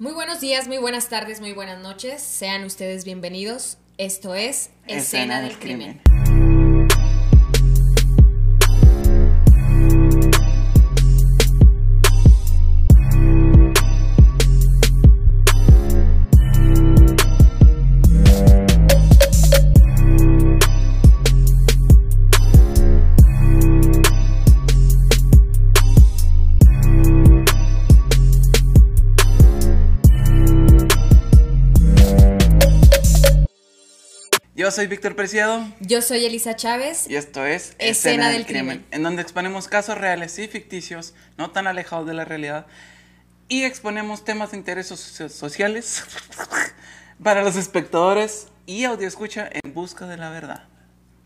[0.00, 2.22] Muy buenos días, muy buenas tardes, muy buenas noches.
[2.22, 3.76] Sean ustedes bienvenidos.
[3.98, 6.00] Esto es Escena, del, crimen.
[34.70, 35.66] Yo soy Víctor Preciado.
[35.80, 37.10] Yo soy Elisa Chávez.
[37.10, 41.66] Y esto es Escena, del, crimen, en donde exponemos casos reales y ficticios, no tan
[41.66, 42.68] alejados de la realidad,
[43.48, 46.04] y exponemos temas de interés sociales
[47.24, 50.68] para los espectadores y audio escucha en busca de la verdad.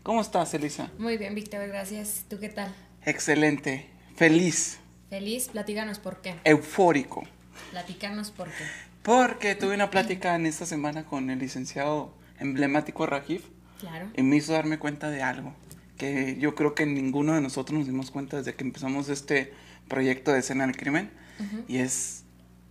[0.01, 0.89] ¿Cómo estás, Elisa?
[0.97, 2.25] Muy bien, Víctor, gracias.
[2.27, 2.73] ¿Tú qué tal?
[3.05, 4.79] Excelente, feliz.
[5.11, 6.33] Feliz, platícanos por qué.
[6.45, 7.27] Eufórico.
[7.69, 8.63] Platícanos por qué.
[9.03, 13.45] Porque tuve una plática en esta semana con el licenciado emblemático Rajif.
[13.79, 14.07] Claro.
[14.15, 15.53] Y me hizo darme cuenta de algo
[15.97, 19.53] que yo creo que ninguno de nosotros nos dimos cuenta desde que empezamos este
[19.87, 21.11] proyecto de escena del crimen.
[21.67, 22.23] Y es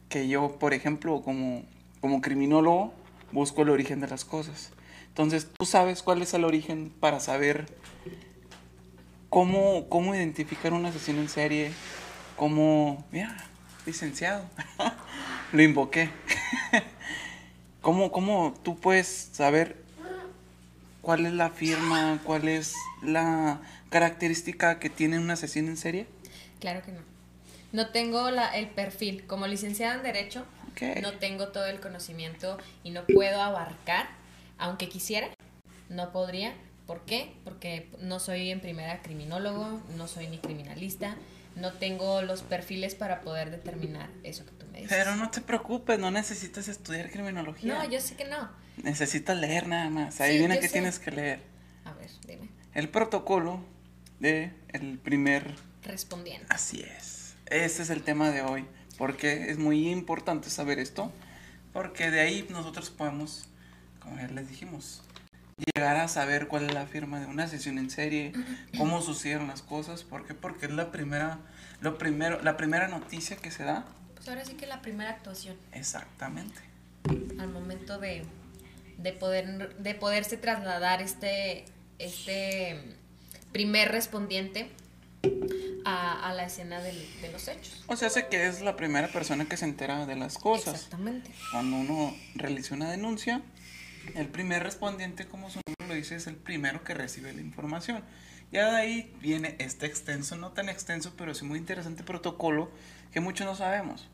[0.09, 1.65] que yo, por ejemplo, como,
[2.01, 2.95] como criminólogo,
[3.33, 4.71] busco el origen de las cosas.
[5.09, 7.67] Entonces, tú sabes cuál es el origen para saber
[9.29, 11.73] cómo, cómo identificar un asesino en serie,
[12.37, 13.05] cómo...
[13.11, 13.37] Mira,
[13.87, 14.45] licenciado,
[15.53, 16.11] lo invoqué.
[17.85, 19.77] ¿Cómo, ¿Cómo tú puedes saber
[21.03, 23.61] cuál es la firma, cuál es la
[23.91, 26.07] característica que tiene un asesino en serie?
[26.61, 27.01] Claro que no.
[27.73, 29.27] No tengo la, el perfil.
[29.27, 30.47] Como licenciada en Derecho,
[31.03, 34.09] no tengo todo el conocimiento y no puedo abarcar,
[34.57, 35.29] aunque quisiera,
[35.91, 36.55] no podría.
[36.87, 37.35] ¿Por qué?
[37.45, 41.17] Porque no soy en primera criminólogo, no soy ni criminalista,
[41.57, 44.97] no tengo los perfiles para poder determinar eso que tú me dices.
[44.97, 47.75] Pero no te preocupes, no necesitas estudiar criminología.
[47.75, 48.51] No, yo sé que no.
[48.83, 50.21] Necesitas leer nada más.
[50.21, 51.41] Ahí viene que tienes que leer.
[51.85, 52.49] A ver, dime.
[52.75, 53.61] El protocolo
[54.19, 55.55] de el primer
[55.85, 56.47] respondiente.
[56.49, 57.37] Así es.
[57.47, 58.67] Ese es el tema de hoy,
[58.99, 61.13] porque es muy importante saber esto,
[61.73, 63.45] porque de ahí nosotros podemos,
[64.01, 65.03] como ya les dijimos,
[65.57, 68.33] llegar a saber cuál es la firma de una sesión en serie,
[68.77, 70.35] cómo sucedieron las cosas, ¿por qué?
[70.35, 71.39] Porque es la primera,
[71.81, 73.85] lo primero, la primera noticia que se da.
[74.15, 75.57] Pues ahora sí que la primera actuación.
[75.73, 76.61] Exactamente.
[77.39, 78.25] Al momento de,
[78.99, 81.67] de poder, de poderse trasladar este,
[81.99, 82.97] este
[83.53, 84.71] primer respondiente
[85.85, 86.93] a, a la escena de
[87.33, 87.85] los hechos.
[87.87, 90.75] O sea, hace que es la primera persona que se entera de las cosas.
[90.75, 91.31] Exactamente.
[91.53, 93.43] Cuando uno realiza una denuncia,
[94.15, 98.03] el primer respondiente, como su nombre lo dice, es el primero que recibe la información.
[98.53, 102.71] Ya de ahí viene este extenso, no tan extenso, pero sí muy interesante protocolo
[103.13, 104.09] que muchos no sabemos.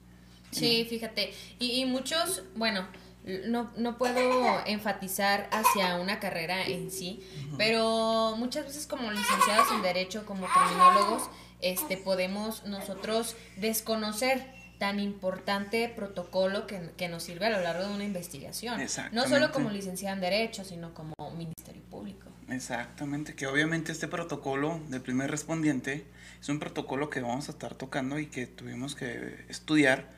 [0.51, 1.33] Sí, fíjate.
[1.59, 2.87] Y, muchos, bueno,
[3.25, 7.21] no, no puedo enfatizar hacia una carrera en sí,
[7.59, 11.29] pero muchas veces como licenciados en Derecho, como criminólogos,
[11.61, 18.05] este, podemos nosotros desconocer tan importante protocolo que, nos sirve a lo largo de una
[18.05, 18.81] investigación.
[19.13, 22.29] No solo como licenciada en Derecho, sino como Ministerio Público.
[22.49, 26.07] Exactamente, que obviamente este protocolo del primer respondiente
[26.41, 30.09] es un protocolo que vamos a estar tocando y que tuvimos que estudiar.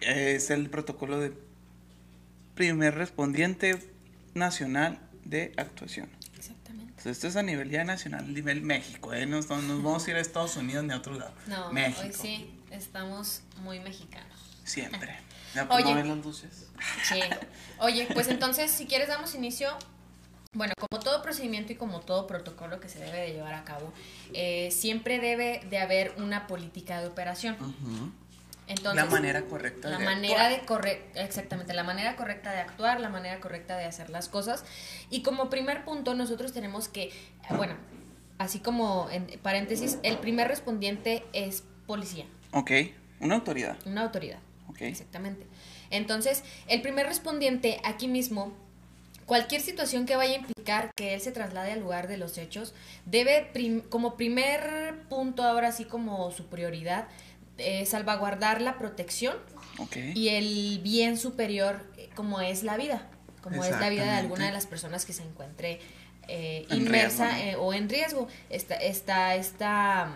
[0.00, 1.34] Es el protocolo de
[2.54, 3.78] primer respondiente
[4.32, 6.08] nacional de actuación.
[6.34, 6.92] Exactamente.
[6.92, 9.26] Entonces, esto es a nivel ya nacional, a nivel México, ¿eh?
[9.26, 11.34] No, nos vamos a ir a Estados Unidos ni a otro lado.
[11.46, 12.00] No, México.
[12.02, 14.38] hoy sí estamos muy mexicanos.
[14.64, 15.16] Siempre.
[15.70, 16.68] Oye, las luces?
[17.04, 17.20] Sí.
[17.80, 19.70] Oye, pues entonces, si quieres, damos inicio.
[20.52, 23.92] Bueno, como todo procedimiento y como todo protocolo que se debe de llevar a cabo,
[24.32, 27.56] eh, siempre debe de haber una política de operación.
[28.66, 33.08] Entonces, la manera correcta la manera de corre exactamente la manera correcta de actuar la
[33.08, 34.62] manera correcta de hacer las cosas
[35.08, 37.10] y como primer punto nosotros tenemos que
[37.56, 37.72] bueno
[38.36, 42.70] así como en paréntesis el primer respondiente es policía Ok,
[43.20, 43.76] una autoridad.
[43.86, 44.38] Una autoridad.
[44.68, 44.82] Ok.
[44.82, 45.46] Exactamente.
[45.90, 48.52] Entonces, el primer respondiente aquí mismo,
[49.26, 52.74] cualquier situación que vaya a implicar que él se traslade al lugar de los hechos,
[53.06, 53.50] debe,
[53.88, 57.08] como primer punto, ahora sí como su prioridad,
[57.58, 59.36] eh, salvaguardar la protección
[60.14, 63.08] y el bien superior eh, como es la vida,
[63.42, 65.80] como es la vida de alguna de las personas que se encuentre
[66.28, 68.28] eh, inmersa o en riesgo.
[68.48, 70.12] Está, está, está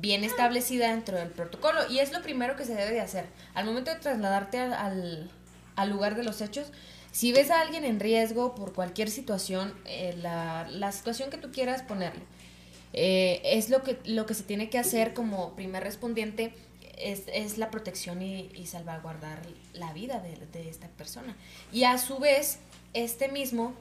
[0.00, 3.26] bien establecida dentro del protocolo y es lo primero que se debe de hacer.
[3.54, 5.30] Al momento de trasladarte al,
[5.74, 6.72] al lugar de los hechos,
[7.12, 11.50] si ves a alguien en riesgo por cualquier situación, eh, la, la, situación que tú
[11.50, 12.22] quieras ponerle,
[12.92, 16.52] eh, es lo que, lo que se tiene que hacer como primer respondiente,
[16.98, 19.40] es, es la protección y, y, salvaguardar
[19.74, 21.36] la vida de, de, esta persona.
[21.72, 22.58] Y a su vez,
[22.94, 23.74] este mismo,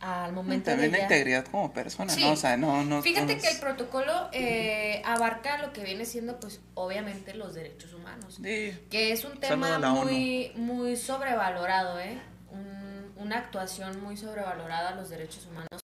[0.00, 0.98] al momento También de...
[0.98, 2.32] la integridad como persona, ¿no?
[2.32, 2.84] O sea, no...
[2.84, 7.92] no Fíjate que el protocolo eh, abarca lo que viene siendo, pues, obviamente los derechos
[7.92, 8.38] humanos.
[8.42, 8.78] Sí.
[8.90, 12.18] Que es un tema muy, muy sobrevalorado, ¿eh?
[12.50, 15.80] Un, una actuación muy sobrevalorada a los derechos humanos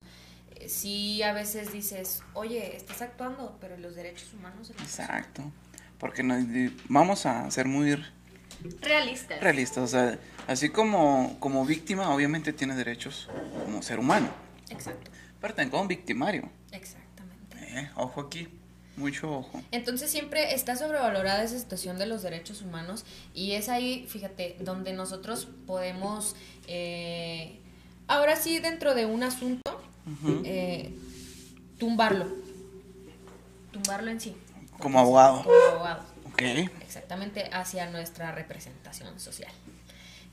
[0.69, 4.71] sí a veces dices, oye, estás actuando, pero los derechos humanos...
[4.71, 5.43] Exacto,
[5.99, 6.35] porque no,
[6.89, 8.03] vamos a ser muy...
[8.81, 9.41] Realistas.
[9.41, 13.29] Realistas, o sea, así como, como víctima, obviamente tiene derechos
[13.65, 14.29] como ser humano.
[14.71, 15.11] Exacto.
[15.41, 16.49] Pero también como victimario.
[16.73, 17.57] Exactamente.
[17.61, 18.49] Eh, ojo aquí,
[18.97, 19.63] mucho ojo.
[19.71, 23.05] Entonces siempre está sobrevalorada esa situación de los derechos humanos
[23.35, 27.61] y es ahí, fíjate, donde nosotros podemos, eh,
[28.09, 29.83] ahora sí, dentro de un asunto,
[30.45, 30.95] eh,
[31.79, 32.27] tumbarlo.
[33.73, 34.37] Tumbarlo en sí.
[34.79, 35.43] Como abogado.
[35.43, 36.03] Como abogado.
[36.27, 36.43] Ok.
[36.83, 39.53] Exactamente hacia nuestra representación social.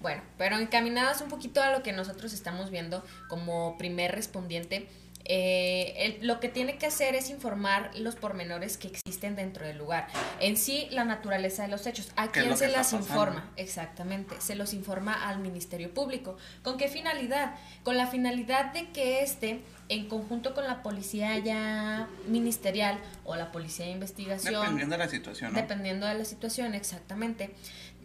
[0.04, 4.90] Bueno, pero encaminadas un poquito a lo que nosotros estamos viendo como primer respondiente,
[5.26, 10.08] eh, lo que tiene que hacer es informar los pormenores que existen dentro del lugar.
[10.42, 12.12] En sí, la naturaleza de los hechos.
[12.18, 13.50] ¿A quién se las informa?
[13.56, 14.36] Exactamente.
[14.40, 16.36] Se los informa al Ministerio Público.
[16.62, 17.56] ¿Con qué finalidad?
[17.84, 23.54] Con la finalidad de que éste, en conjunto con la policía ya ministerial o la
[23.54, 24.62] policía de investigación.
[24.62, 25.54] Dependiendo de la situación.
[25.54, 27.56] Dependiendo de la situación, exactamente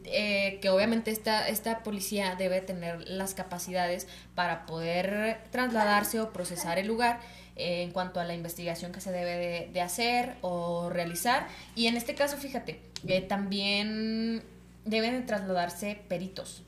[0.05, 6.79] eh, que obviamente esta, esta policía debe tener las capacidades para poder trasladarse o procesar
[6.79, 7.21] el lugar
[7.57, 11.49] eh, en cuanto a la investigación que se debe de, hacer o realizar.
[11.75, 14.43] Y en este caso, fíjate, eh, también
[14.85, 16.63] deben de trasladarse peritos.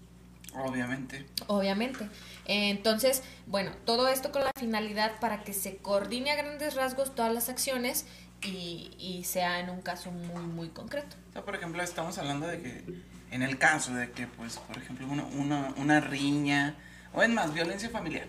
[0.54, 1.26] Obviamente.
[1.46, 2.08] Obviamente.
[2.46, 7.32] entonces, bueno, todo esto con la finalidad para que se coordine a grandes rasgos todas
[7.32, 8.04] las acciones
[8.42, 11.16] y, y sea en un caso muy, muy concreto.
[11.44, 15.24] por ejemplo, estamos hablando de que en el caso de que, pues, por ejemplo, una,
[15.24, 16.74] una, una riña,
[17.12, 18.26] o en más, violencia familiar,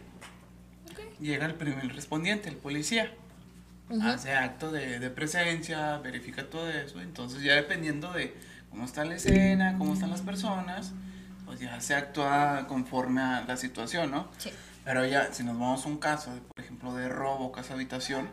[1.19, 3.11] llega el primer respondiente, el policía.
[4.01, 7.01] Hace acto de, de, presencia, verifica todo eso.
[7.01, 8.33] Entonces, ya dependiendo de
[8.69, 10.93] cómo está la escena, cómo están las personas,
[11.45, 14.29] pues ya se actúa conforme a la situación, ¿no?
[14.37, 14.49] Sí.
[14.85, 18.29] Pero ya, si nos vamos a un caso, de, por ejemplo, de robo, casa habitación,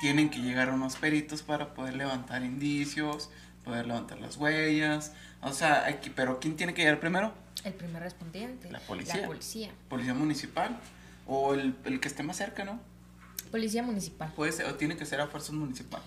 [0.00, 3.30] tienen que llegar unos peritos para poder levantar indicios,
[3.64, 5.12] poder levantar las huellas,
[5.42, 7.32] o sea, aquí, pero ¿quién tiene que llegar primero?
[7.64, 8.70] El primer respondiente.
[8.70, 9.22] La policía.
[9.22, 9.70] La policía.
[9.88, 10.78] Policía municipal.
[11.26, 12.80] O el, el que esté más cerca, ¿no?
[13.50, 14.32] Policía municipal.
[14.34, 16.02] Puede ser, o tiene que ser a fuerzas municipal.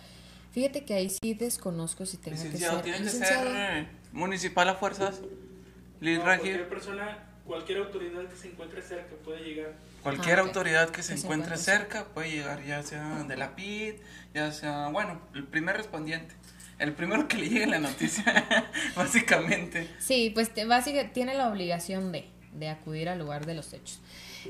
[0.51, 2.81] Fíjate que ahí sí desconozco si tengo que ser.
[2.81, 5.21] tiene que ser municipal a fuerzas.
[5.99, 9.73] No, cualquier persona, cualquier autoridad que se encuentre cerca puede llegar.
[10.03, 13.95] Cualquier ah, autoridad que se, encuentre cerca puede llegar, ya sea de la PID,
[14.33, 16.33] ya sea, bueno, el primer respondiente
[16.79, 18.45] el primero que le llegue la noticia,
[18.95, 19.87] básicamente.
[19.99, 23.99] Sí, pues te, básicamente tiene la obligación de, de acudir al lugar de los hechos.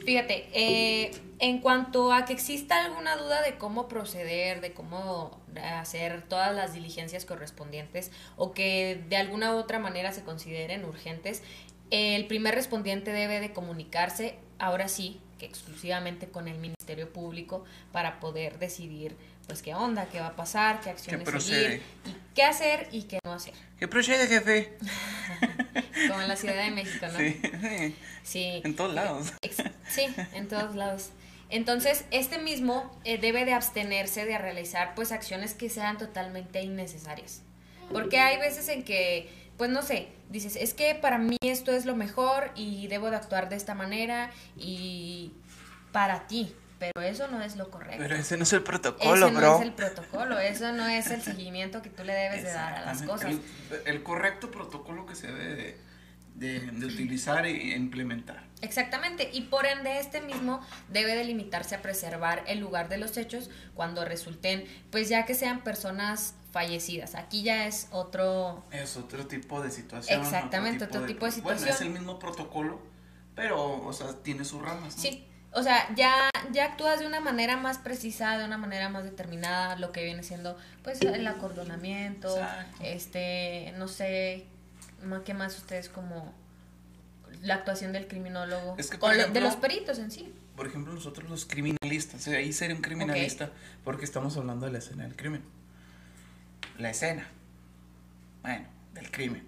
[0.05, 6.21] Fíjate, eh, en cuanto a que exista alguna duda de cómo proceder, de cómo hacer
[6.23, 11.41] todas las diligencias correspondientes o que de alguna u otra manera se consideren urgentes,
[11.89, 18.19] el primer respondiente debe de comunicarse, ahora sí, que exclusivamente con el Ministerio Público para
[18.19, 19.15] poder decidir
[19.47, 23.03] pues qué onda, qué va a pasar, qué acciones ¿Qué seguir, y qué hacer y
[23.03, 23.53] qué no hacer.
[23.79, 24.77] ¿Qué procede, jefe?
[26.09, 27.17] Como en la Ciudad de México, ¿no?
[27.17, 27.95] Sí.
[28.23, 28.61] sí.
[28.63, 29.33] En todos lados.
[29.87, 31.11] Sí, en todos lados.
[31.49, 37.41] Entonces, este mismo eh, debe de abstenerse de realizar pues acciones que sean totalmente innecesarias.
[37.91, 41.85] Porque hay veces en que, pues no sé, dices, es que para mí esto es
[41.85, 45.31] lo mejor y debo de actuar de esta manera y
[45.93, 47.97] para ti, pero eso no es lo correcto.
[47.99, 49.39] Pero ese no es el protocolo, bro.
[49.41, 52.73] no es el protocolo, eso no es el seguimiento que tú le debes de dar
[52.75, 53.35] a las cosas.
[53.85, 55.77] El, correcto protocolo que se debe
[56.35, 58.43] de, de, utilizar e implementar.
[58.61, 63.17] Exactamente, y por ende este mismo debe de limitarse a preservar el lugar de los
[63.17, 67.15] hechos cuando resulten, pues ya que sean personas fallecidas.
[67.15, 68.65] Aquí ya es otro...
[68.71, 70.21] Es otro tipo de situación.
[70.21, 71.59] Exactamente, otro tipo, de, situación.
[71.59, 72.81] Bueno, es el mismo protocolo,
[73.35, 74.95] pero, o sea, tiene sus ramas.
[74.95, 75.01] ¿no?
[75.01, 75.26] Sí,
[75.57, 79.75] o sea, ya, ya actúas de una manera más precisa, de una manera más determinada,
[79.75, 82.29] lo que viene siendo, pues, el acordonamiento,
[82.79, 84.45] este, no sé,
[85.25, 86.31] ¿qué más ustedes como
[87.41, 88.75] la actuación del criminólogo?
[88.75, 90.31] de los peritos en sí.
[90.55, 93.49] Por ejemplo, nosotros los criminalistas, ahí sería un criminalista,
[93.83, 95.41] porque estamos hablando de la escena del crimen.
[96.77, 97.27] La escena.
[98.43, 99.47] Bueno, del crimen.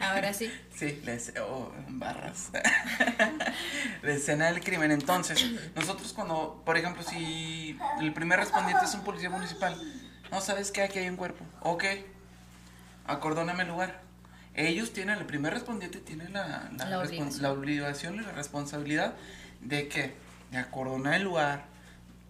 [0.00, 0.50] Ahora sí.
[0.74, 2.50] Sí, la oh, barras.
[4.02, 4.90] la escena del crimen.
[4.90, 5.44] Entonces,
[5.76, 9.80] nosotros cuando, por ejemplo, si el primer respondiente es un policía municipal,
[10.32, 11.84] no sabes que aquí hay un cuerpo, ok.
[13.06, 14.00] acordóname el lugar.
[14.54, 17.42] Ellos tienen, el primer respondiente tiene la, la, La respon- obligación.
[17.42, 19.14] la obligación y la responsabilidad
[19.60, 20.14] de que,
[20.50, 21.64] de acordonar el lugar.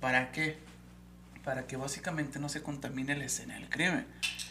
[0.00, 0.58] ¿Para qué?
[1.44, 4.06] Para que básicamente no se contamine la escena del crimen.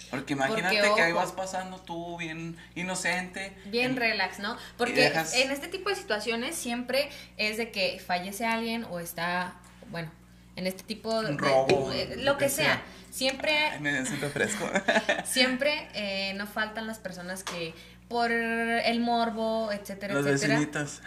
[0.10, 3.56] Porque imagínate Porque, que ahí vas pasando tú bien inocente.
[3.68, 4.58] Bien en- relax, ¿no?
[4.78, 9.54] Porque dejas- en este tipo de situaciones siempre es de que fallece alguien o está,
[9.90, 10.12] bueno,
[10.58, 11.32] en este tipo de...
[11.32, 12.66] Un robo, eh, lo lo que que sea.
[12.66, 12.84] sea.
[13.10, 14.70] Siempre Ay, me siento fresco.
[15.26, 17.74] Siempre eh, no faltan las personas que
[18.10, 21.02] por el morbo, etcétera, Los etcétera, vecinitos.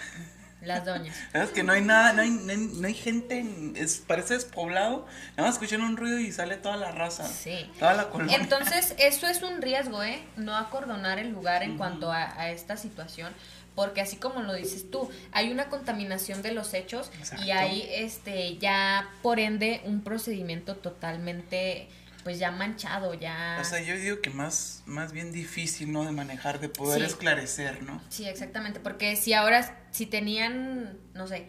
[0.67, 1.17] Las doñas.
[1.33, 4.35] Es que no hay nada, no hay, no hay, no hay gente, en- es, parece
[4.35, 5.07] despoblado.
[5.37, 7.27] Nada más escuchan un ruido y sale toda la raza.
[7.27, 7.71] Sí.
[7.79, 8.37] Toda la colonia.
[8.37, 10.23] Entonces, eso es un riesgo, ¿eh?
[10.37, 13.33] No acordonar el lugar en cuanto a, a esta situación,
[13.75, 17.45] porque así como lo dices tú, hay una contaminación de los hechos Exacto.
[17.45, 21.89] y hay este ya por ende un procedimiento totalmente
[22.25, 26.05] pues ya manchado, ya O sea, yo digo que más, más bien difícil, ¿no?
[26.05, 27.07] De manejar, de poder Sí.
[27.07, 28.01] esclarecer, ¿no?
[28.09, 31.49] Sí, exactamente, porque si ahora, si tenían, no sé,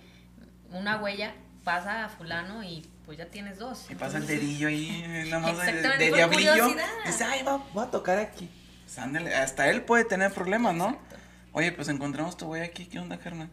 [0.72, 3.86] una huella, pasa a fulano y pues ya tienes dos.
[3.90, 6.76] Y pasa el dedillo ahí, nada más de, de diablillo.
[7.06, 8.50] Dice, ay, va, voy a tocar aquí.
[8.84, 10.90] Pues, ándale, hasta él puede tener problemas, ¿no?
[10.90, 11.16] Exacto.
[11.54, 13.50] Oye, pues encontramos tu güey aquí, ¿qué onda, carnal?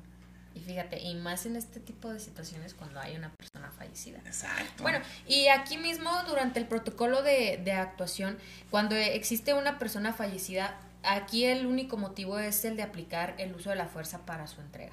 [0.54, 4.18] Y fíjate, y más en este tipo de situaciones cuando hay una persona fallecida.
[4.26, 4.82] Exacto.
[4.82, 8.38] Bueno, y aquí mismo durante el protocolo de, de actuación,
[8.70, 13.70] cuando existe una persona fallecida, aquí el único motivo es el de aplicar el uso
[13.70, 14.92] de la fuerza para su entrega.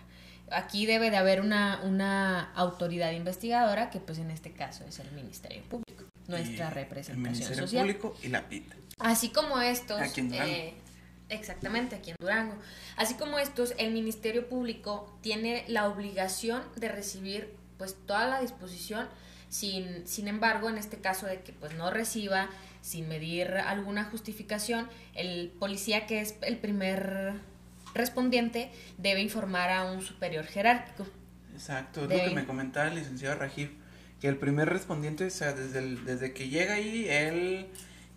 [0.51, 5.11] Aquí debe de haber una, una autoridad investigadora, que pues en este caso es el
[5.11, 7.81] Ministerio Público, nuestra Y representación El Ministerio social.
[7.85, 8.73] Público y la PIT.
[8.99, 10.01] Así como estos.
[10.17, 10.73] Eh,
[11.29, 12.55] exactamente, aquí en Durango.
[12.97, 19.07] Así como estos, el Ministerio Público tiene la obligación de recibir pues toda la disposición.
[19.49, 22.49] Sin, sin embargo, en este caso de que pues no reciba,
[22.81, 27.33] sin medir alguna justificación, el policía que es el primer
[27.95, 31.07] respondiente debe informar a un superior jerárquico.
[31.53, 33.71] Exacto, es lo que me comentaba el licenciado Rajib,
[34.21, 37.67] que el primer respondiente, o sea, desde, el- desde que llega ahí, él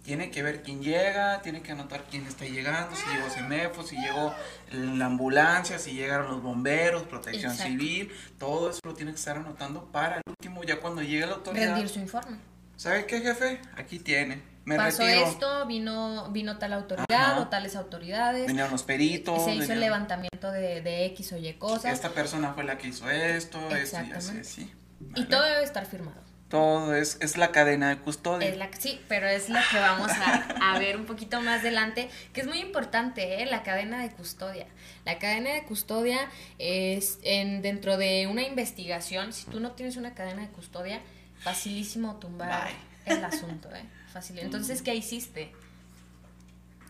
[0.02, 3.96] tiene que ver quién llega, tiene que anotar quién está llegando, si llegó CEMEFO, si
[3.96, 4.34] llegó
[4.72, 7.70] la ambulancia, si llegaron los bomberos, protección Exacto.
[7.72, 11.34] civil, todo eso lo tiene que estar anotando para el último, ya cuando llegue la
[11.34, 11.66] autoridad.
[11.74, 12.36] Rendir su informe.
[12.76, 13.60] ¿Sabe qué, jefe?
[13.76, 15.26] Aquí tiene, me Pasó retiro.
[15.28, 17.40] esto, vino, vino tal autoridad Ajá.
[17.40, 18.48] o tales autoridades.
[18.48, 19.44] Vinieron los peritos.
[19.44, 21.92] se hizo el levantamiento de, de X o Y cosas.
[21.92, 24.72] Esta persona fue la que hizo esto, esto y así, así.
[25.00, 25.26] Y Vale.
[25.26, 26.21] todo debe estar firmado.
[26.52, 28.46] Todo es, es la cadena de custodia.
[28.46, 32.10] Es la, sí, pero es lo que vamos a, a ver un poquito más adelante,
[32.34, 33.46] que es muy importante, ¿eh?
[33.46, 34.66] la cadena de custodia.
[35.06, 36.28] La cadena de custodia
[36.58, 41.00] es en, dentro de una investigación, si tú no tienes una cadena de custodia,
[41.38, 42.70] facilísimo tumbar
[43.06, 43.16] Bye.
[43.16, 43.74] el asunto.
[43.74, 43.86] ¿eh?
[44.12, 44.38] Fácil.
[44.40, 45.52] Entonces, ¿qué hiciste?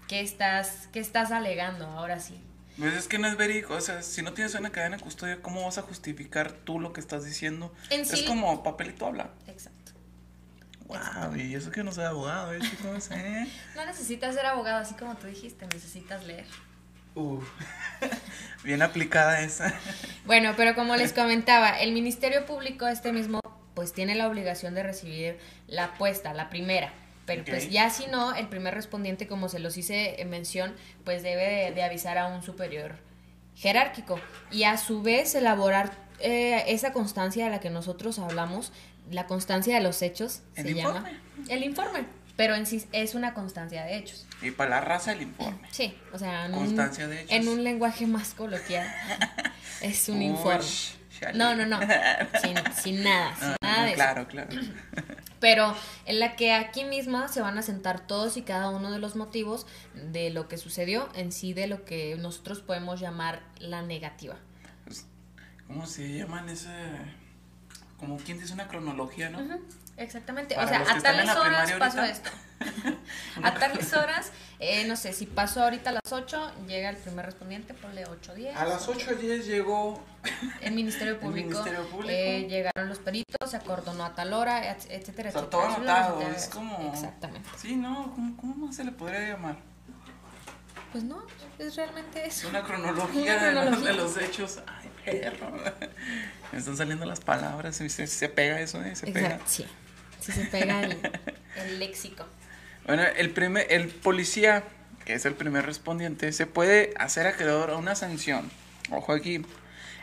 [0.08, 2.34] ¿Qué estás, ¿Qué estás alegando ahora sí?
[2.78, 5.42] Pues es que no es verídico, o sea, si no tienes una cadena de custodia,
[5.42, 7.72] ¿cómo vas a justificar tú lo que estás diciendo?
[7.90, 9.30] En Es como papelito habla.
[9.46, 9.92] Exacto.
[10.86, 13.10] Wow, y eso que no soy abogado, ¿eh, chicos?
[13.10, 13.46] ¿Eh?
[13.76, 16.46] No necesitas ser abogado, así como tú dijiste, necesitas leer.
[17.14, 17.40] Uh,
[18.64, 19.72] bien aplicada esa.
[20.24, 23.40] Bueno, pero como les comentaba, el Ministerio Público este mismo
[23.74, 26.92] pues tiene la obligación de recibir la apuesta, la primera.
[27.26, 30.74] Pero pues ya si no, el primer respondiente, como se los hice en mención,
[31.04, 32.96] pues debe de, de avisar a un superior
[33.54, 34.18] jerárquico
[34.50, 38.72] y a su vez elaborar eh, esa constancia de la que nosotros hablamos,
[39.10, 40.98] la constancia de los hechos, El se llama.
[40.98, 41.20] informe.
[41.48, 42.04] El informe,
[42.36, 44.26] pero en sí es una constancia de hechos.
[44.40, 45.60] Y para la raza el informe.
[45.70, 47.30] Sí, o sea, en, un, Constancia de hechos.
[47.32, 48.86] en un lenguaje más coloquial.
[49.80, 50.64] es un Uy, informe.
[51.20, 51.38] chale.
[51.38, 51.78] No, no, no.
[52.42, 53.94] Sin, sin nada, sin Ah, nada no, de eso.
[53.96, 54.50] claro, claro.
[55.42, 55.74] Pero
[56.06, 59.16] en la que aquí misma se van a sentar todos y cada uno de los
[59.16, 64.36] motivos de lo que sucedió, en sí de lo que nosotros podemos llamar la negativa.
[65.66, 66.70] ¿Cómo se llaman ese?
[67.98, 69.40] Como quien dice una cronología, ¿no?
[69.40, 69.64] Ujú,
[69.96, 70.54] Exactamente.
[70.54, 72.10] Para o sea, a tales horas pasó ahorita.
[72.10, 72.30] esto.
[73.42, 74.30] a tales horas,
[74.60, 78.34] eh, no sé, si pasó ahorita a las 8, llega el primer respondiente, ponle 8
[78.34, 78.56] 10.
[78.56, 80.02] A las 8.10 llegó
[80.60, 82.10] El Ministerio El Público, Ministerio Público.
[82.12, 85.50] eh, llegaron los peritos, se acordonó a tal hora, et- etcétera, O sea, etcétera.
[85.50, 86.92] todo anotado, es como...
[86.92, 87.48] Exactamente.
[87.58, 88.12] Sí, ¿no?
[88.14, 89.56] ¿Cómo, cómo más se le podría llamar?
[90.92, 91.24] Pues no,
[91.58, 92.48] es realmente eso.
[92.48, 93.90] Una cronología, Una de los- cronología.
[93.92, 94.60] De, los hechos.
[94.66, 95.50] Ay, perro.
[96.52, 97.76] Me están saliendo las palabras.
[97.76, 98.94] Se, se- pega eso, ¿eh?
[98.94, 99.20] Se pega.
[99.36, 99.66] Exacto, sí.
[100.22, 100.98] Sí se pega el,
[101.56, 102.24] el léxico.
[102.86, 104.64] Bueno, el, primer, el policía,
[105.04, 108.50] que es el primer respondiente, se puede hacer acreedor a una sanción.
[108.90, 109.44] Ojo aquí.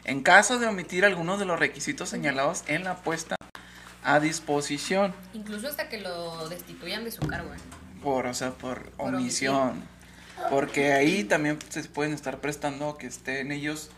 [0.05, 3.35] En caso de omitir algunos de los requisitos señalados en la puesta
[4.03, 5.13] a disposición.
[5.33, 7.53] Incluso hasta que lo destituyan de su cargo.
[7.53, 7.57] ¿eh?
[8.01, 9.83] Por, o sea, por, Por omisión.
[10.49, 13.91] Porque ahí también se pueden estar prestando que estén ellos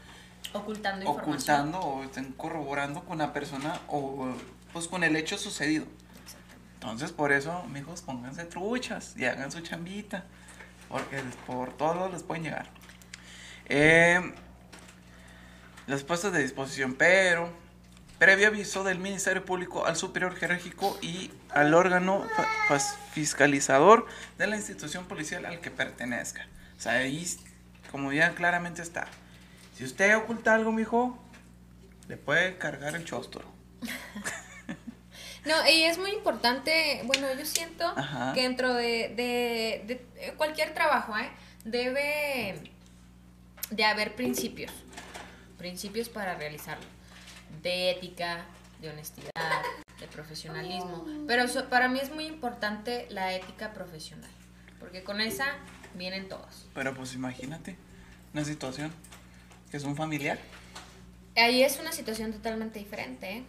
[0.54, 4.34] ocultando, ocultando o estén corroborando con la persona o
[4.74, 5.86] pues con el hecho sucedido.
[6.82, 10.26] Entonces, por eso, amigos, pónganse truchas y hagan su chambita.
[10.90, 12.66] Porque por todos les pueden llegar.
[13.70, 14.34] Eh,
[15.86, 17.54] las puestas de disposición, pero
[18.18, 22.26] previo aviso del Ministerio Público al Superior Jerárquico y al órgano
[23.14, 24.08] fiscalizador
[24.40, 26.48] de la institución policial al que pertenezca.
[26.78, 27.28] O sea, ahí,
[27.92, 29.08] como ya claramente está.
[29.78, 31.18] Si usted oculta algo, mijo,
[32.08, 33.46] le puede cargar el chóstoro.
[35.46, 37.94] No, y es muy importante, bueno, yo siento
[38.34, 41.30] que dentro de, de, cualquier trabajo, ¿eh?
[41.66, 42.62] debe
[43.72, 44.72] de haber principios,
[45.58, 46.86] principios para realizarlo,
[47.64, 48.46] de ética,
[48.82, 49.32] de honestidad,
[50.00, 54.30] de profesionalismo, pero para mí es muy importante la ética profesional,
[54.80, 55.46] porque con esa
[55.96, 56.68] vienen todos.
[56.76, 57.78] Pero pues imagínate
[58.34, 58.92] una situación
[59.72, 60.38] que es un familiar.
[61.36, 63.44] Ahí es una situación totalmente diferente, ¿eh?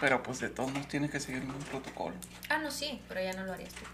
[0.00, 2.14] Pero pues de todos modos tienes que seguir un protocolo.
[2.48, 3.84] Ah, no, sí, pero ya no lo harías tú.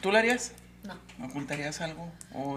[0.00, 0.52] ¿Tú lo harías?
[0.84, 0.98] No.
[1.24, 2.12] ¿Ocultarías algo?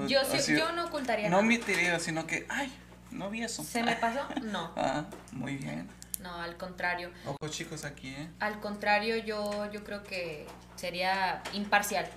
[0.08, 2.72] yo, sí, yo no ocultaría No omitiría, sino que, ay,
[3.10, 3.64] no vi eso.
[3.64, 4.28] ¿Se me pasó?
[4.44, 4.74] No.
[4.78, 5.90] ah, muy bien.
[6.20, 7.12] No, al contrario.
[7.26, 8.30] Ojo chicos aquí, ¿eh?
[8.40, 10.46] Al contrario, yo, yo creo que
[10.76, 12.08] sería imparcial.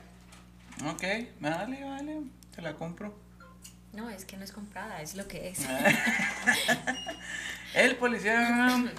[0.87, 1.05] Ok,
[1.41, 2.21] vale, vale,
[2.55, 3.17] te la compro.
[3.95, 5.61] No, es que no es comprada, es lo que es.
[7.75, 8.77] El policía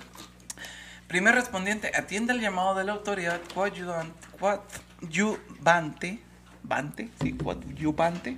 [1.16, 4.20] Primer respondiente, atiende el llamado de la autoridad coadyuvante,
[6.62, 8.38] vante, sí, coadyuvante,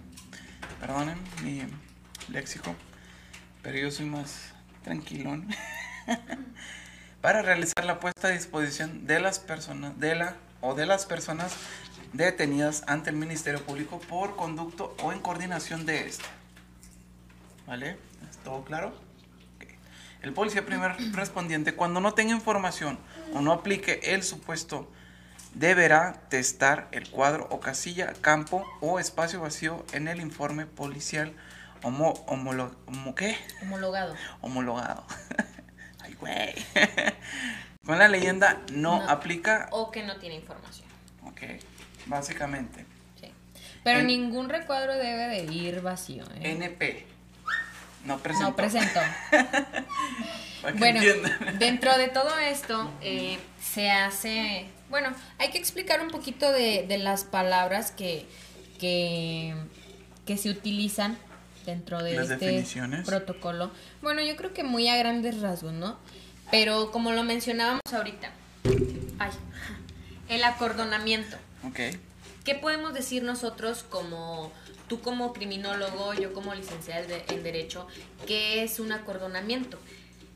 [0.79, 1.63] perdonen mi
[2.29, 2.75] léxico,
[3.63, 4.51] pero yo soy más
[4.83, 5.47] tranquilón,
[7.21, 11.53] para realizar la puesta a disposición de las personas, de la o de las personas
[12.13, 16.25] detenidas ante el Ministerio Público por conducto o en coordinación de este.
[17.65, 17.97] ¿Vale?
[18.29, 19.06] ¿Es todo claro?
[20.21, 22.99] El policía primer respondiente, cuando no tenga información
[23.33, 24.89] o no aplique el supuesto,
[25.53, 31.33] deberá testar el cuadro o casilla, campo o espacio vacío en el informe policial
[31.83, 33.37] homo, ¿qué?
[33.61, 34.15] homologado.
[34.41, 35.05] Homologado.
[35.99, 36.53] Ay, güey.
[37.85, 39.69] Con la leyenda no, aplica.
[39.71, 40.87] O que no tiene información.
[41.23, 41.41] Ok,
[42.05, 42.85] básicamente.
[43.19, 43.31] Sí.
[43.83, 46.25] Pero ningún recuadro debe de ir vacío.
[46.35, 46.51] ¿eh?
[46.51, 47.16] NP.
[48.05, 48.49] No presentó.
[48.49, 48.99] No presentó.
[50.77, 51.01] bueno,
[51.59, 57.23] dentro de todo esto eh, se hace, bueno, hay que explicar un poquito de, las
[57.23, 58.25] palabras que,
[58.79, 59.55] que,
[60.37, 61.17] se utilizan
[61.65, 62.65] dentro de este
[63.05, 63.71] protocolo.
[64.01, 65.97] Bueno, yo creo que muy a grandes rasgos, ¿no?
[66.49, 68.29] Pero como lo mencionábamos ahorita,
[69.19, 69.31] ay,
[70.29, 71.37] el acordonamiento.
[71.67, 71.79] Ok.
[72.45, 74.53] ¿Qué podemos decir nosotros como
[74.87, 77.87] tú como criminólogo, yo como licenciada en Derecho,
[78.25, 79.77] ¿qué es un acordonamiento?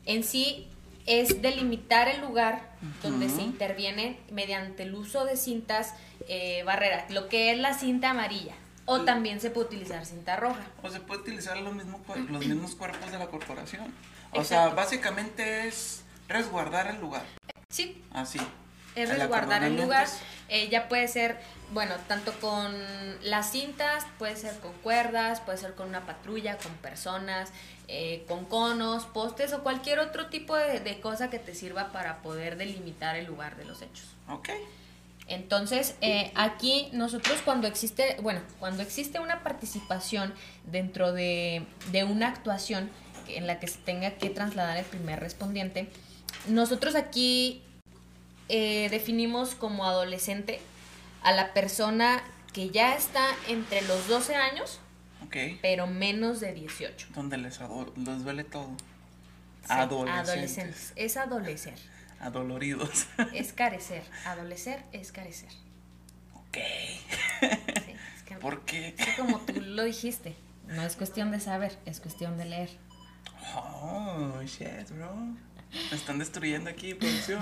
[0.06, 0.68] En sí
[1.06, 2.70] es delimitar el lugar
[3.02, 5.94] donde se interviene mediante el uso de cintas
[6.28, 8.54] eh, barreras, lo que es la cinta amarilla.
[8.84, 10.64] O también se puede utilizar cinta roja.
[10.82, 13.94] O se puede utilizar los mismos, los mismos cuerpos de la corporación.
[14.32, 17.24] O sea, básicamente es resguardar el lugar.
[17.68, 18.02] Sí.
[18.10, 18.40] Así.
[18.94, 20.06] Es resguardar el lugar.
[20.48, 21.38] Eh, ya puede ser
[21.72, 22.74] bueno, tanto con
[23.22, 27.50] las cintas, puede ser con cuerdas, puede ser con una patrulla, con personas,
[27.88, 32.56] eh, con conos, postes o cualquier otro tipo de, cosa que te sirva para poder
[32.56, 34.06] delimitar el lugar de los hechos.
[34.28, 34.50] Ok.
[35.28, 42.28] Entonces, eh, aquí nosotros cuando existe, bueno, cuando existe una participación dentro de, de una
[42.28, 42.90] actuación
[43.28, 45.88] en la que se tenga que trasladar el primer respondiente,
[46.48, 47.62] nosotros aquí
[48.48, 50.60] eh, definimos como adolescente
[51.22, 54.80] a la persona que ya está entre los 12 años,
[55.62, 57.08] pero menos de 18.
[57.14, 57.58] Donde les,
[57.96, 58.76] duele todo.
[59.68, 60.92] adolescentes.
[60.96, 61.78] Es adolecer.
[62.20, 63.06] Adoloridos.
[63.34, 64.04] Es carecer.
[64.26, 65.50] Adolecer es carecer.
[66.34, 66.58] Ok.
[68.40, 68.94] ¿Por qué?
[68.96, 70.36] Es como tú lo dijiste.
[70.68, 72.70] No es cuestión de saber, es cuestión de leer.
[73.56, 75.12] Oh, shit, bro.
[75.90, 77.40] Me están destruyendo aquí, producción.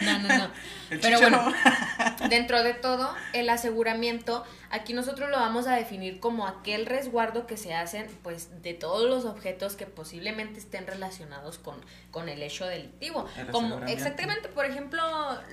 [0.00, 0.50] No, no, no.
[1.00, 1.52] Pero bueno,
[2.28, 7.56] dentro de todo, el aseguramiento, aquí nosotros lo vamos a definir como aquel resguardo que
[7.56, 11.76] se hacen, pues, de todos los objetos que posiblemente estén relacionados con,
[12.10, 13.28] con el hecho delictivo.
[13.52, 15.02] como, exactamente, por ejemplo,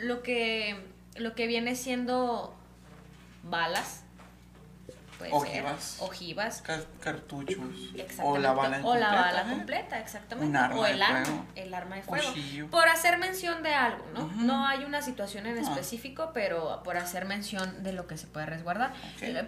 [0.01, 0.75] lo que,
[1.15, 2.55] lo que viene siendo
[3.43, 4.02] balas,
[5.31, 6.63] ojivas, ojivas,
[7.01, 7.57] cartuchos,
[8.21, 9.49] o la bala, o la bala ¿eh?
[9.49, 12.29] completa, exactamente, o el arma, el arma de fuego,
[12.69, 14.27] por hacer mención de algo, ¿no?
[14.35, 18.45] No hay una situación en específico, pero por hacer mención de lo que se puede
[18.45, 18.93] resguardar,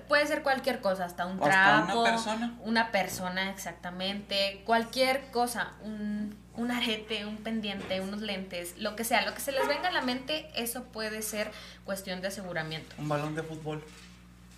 [0.07, 6.45] puede ser cualquier cosa, hasta un trapo, una persona, una persona exactamente, cualquier cosa, un
[6.57, 9.91] un arete, un pendiente, unos lentes, lo que sea, lo que se les venga a
[9.91, 11.51] la mente, eso puede ser
[11.83, 12.95] cuestión de aseguramiento.
[12.97, 13.83] Un balón de fútbol.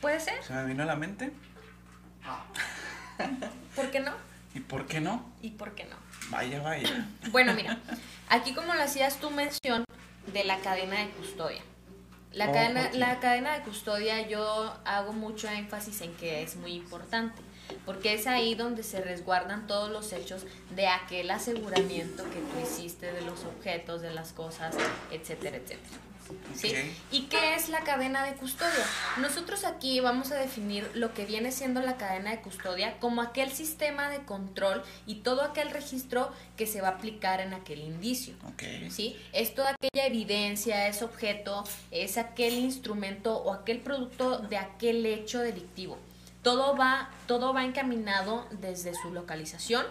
[0.02, 0.44] ¿Puede ser?
[0.44, 1.32] ¿Se me vino a la mente?
[3.76, 4.12] ¿Por qué no?
[4.54, 5.26] ¿Y por qué no?
[5.42, 5.96] ¿Y por qué no?
[6.30, 7.08] Vaya, vaya.
[7.32, 7.80] Bueno, mira,
[8.30, 9.84] aquí como lo hacías tu mención
[10.34, 11.62] de la cadena de custodia.
[12.34, 16.74] La, oh, cadena, la cadena de custodia yo hago mucho énfasis en que es muy
[16.74, 17.42] importante
[17.86, 23.12] porque es ahí donde se resguardan todos los hechos de aquel aseguramiento que tú hiciste
[23.12, 24.76] de los objetos, de las cosas,
[25.12, 26.07] etcétera, etcétera.
[26.56, 26.74] ¿Sí?
[27.12, 28.86] ¿Y qué es la cadena de custodia?
[29.20, 33.52] Nosotros aquí vamos a definir lo que viene siendo la cadena de custodia como aquel
[33.52, 38.36] sistema de control y todo aquel registro que se va a aplicar en aquel indicio.
[38.90, 39.18] ¿Sí?
[39.34, 45.40] Es toda aquella evidencia, es objeto, es aquel instrumento o aquel producto de aquel hecho
[45.40, 45.98] delictivo
[46.48, 49.86] todo va, todo va encaminado desde su localización.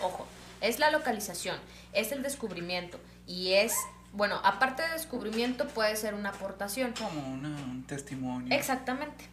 [0.00, 0.28] Ojo,
[0.60, 1.56] es la localización,
[1.92, 3.74] es el descubrimiento y es,
[4.14, 6.92] bueno, aparte de descubrimiento puede ser una aportación.
[6.92, 8.54] Como un testimonio.
[8.54, 9.28] Exactamente.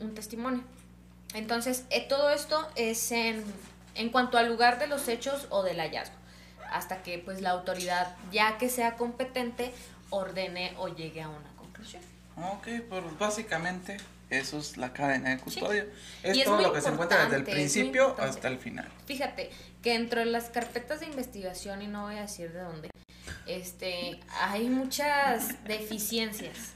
[0.00, 0.62] Un testimonio.
[1.34, 3.44] Entonces, eh, todo esto es en,
[3.94, 6.16] en cuanto al lugar de los hechos o del hallazgo,
[6.70, 9.72] hasta que pues la autoridad, ya que sea competente,
[10.10, 12.02] ordene o llegue a una conclusión.
[12.36, 13.98] Ok, pues básicamente
[14.30, 15.86] eso es la cadena de custodia.
[16.22, 18.88] Es todo lo que se encuentra desde el principio hasta el final.
[19.06, 19.50] Fíjate
[19.82, 22.90] que dentro de las carpetas de investigación, y no voy a decir de dónde,
[23.48, 26.72] este, hay muchas deficiencias.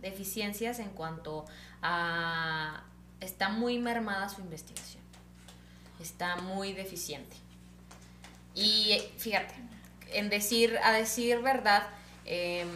[0.00, 1.44] Deficiencias en cuanto
[1.82, 2.84] a...
[3.20, 5.02] Está muy mermada su investigación.
[6.00, 7.36] Está muy deficiente.
[8.54, 9.54] Y fíjate,
[10.12, 11.88] en decir, a decir verdad,
[12.24, 12.68] em,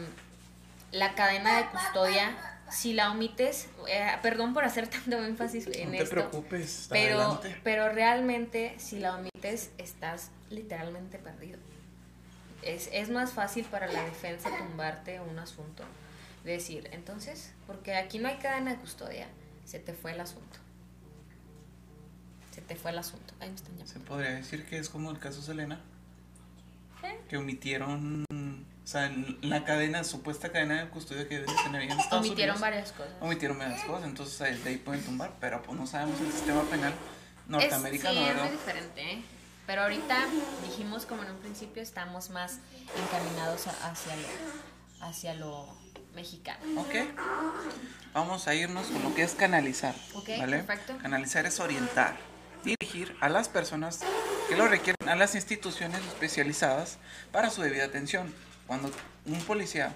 [0.90, 2.36] la cadena de custodia
[2.72, 6.16] si la omites, eh, perdón por hacer tanto énfasis en esto.
[6.16, 11.58] No te preocupes, pero, pero realmente si la omites estás literalmente perdido.
[12.62, 15.84] Es, es más fácil para la defensa tumbarte un asunto.
[16.44, 19.28] Decir, entonces, porque aquí no hay cadena de custodia,
[19.64, 20.58] se te fue el asunto.
[22.50, 23.34] Se te fue el asunto.
[23.40, 23.92] Ahí me están llamando.
[23.92, 25.80] Se podría decir que es como el caso Selena.
[27.02, 27.20] ¿Eh?
[27.28, 28.24] Que omitieron
[28.84, 32.90] o sea, en la cadena, supuesta cadena de custodia que tener en Estados Omitieron varias
[32.90, 33.14] cosas.
[33.20, 36.92] Omitieron varias cosas, entonces de ahí pueden tumbar, pero pues no sabemos el sistema penal
[37.46, 39.22] norteamericano, es, sí, es muy diferente, ¿eh?
[39.66, 40.26] Pero ahorita
[40.62, 42.58] dijimos como en un principio estamos más
[42.96, 45.68] encaminados hacia lo, hacia lo
[46.14, 46.80] mexicano.
[46.80, 46.94] Ok.
[48.12, 49.94] Vamos a irnos con lo que es canalizar.
[50.14, 50.98] Ok, perfecto.
[50.98, 52.16] Canalizar es orientar,
[52.64, 54.00] dirigir a las personas
[54.48, 56.98] que lo requieren a las instituciones especializadas
[57.30, 58.34] para su debida atención
[58.66, 58.90] cuando
[59.26, 59.92] un policía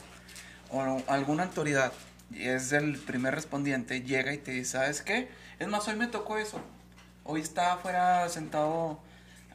[0.70, 1.92] o alguna autoridad
[2.34, 5.28] es el primer respondiente, llega y te dice, ¿sabes qué?
[5.58, 6.60] Es más, hoy me tocó eso.
[7.24, 8.98] Hoy estaba afuera, sentado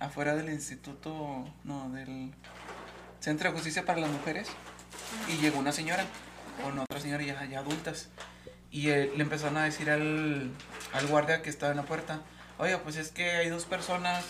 [0.02, 2.34] afuera del instituto, no, del
[3.20, 4.50] Centro de Justicia para las Mujeres,
[5.30, 6.06] y llegó una señora
[6.62, 8.10] con otra señora ya, ya adultas.
[8.72, 10.52] Y le empezaron a decir al,
[10.94, 12.22] al guardia que estaba en la puerta,
[12.58, 14.24] oye, pues es que hay dos personas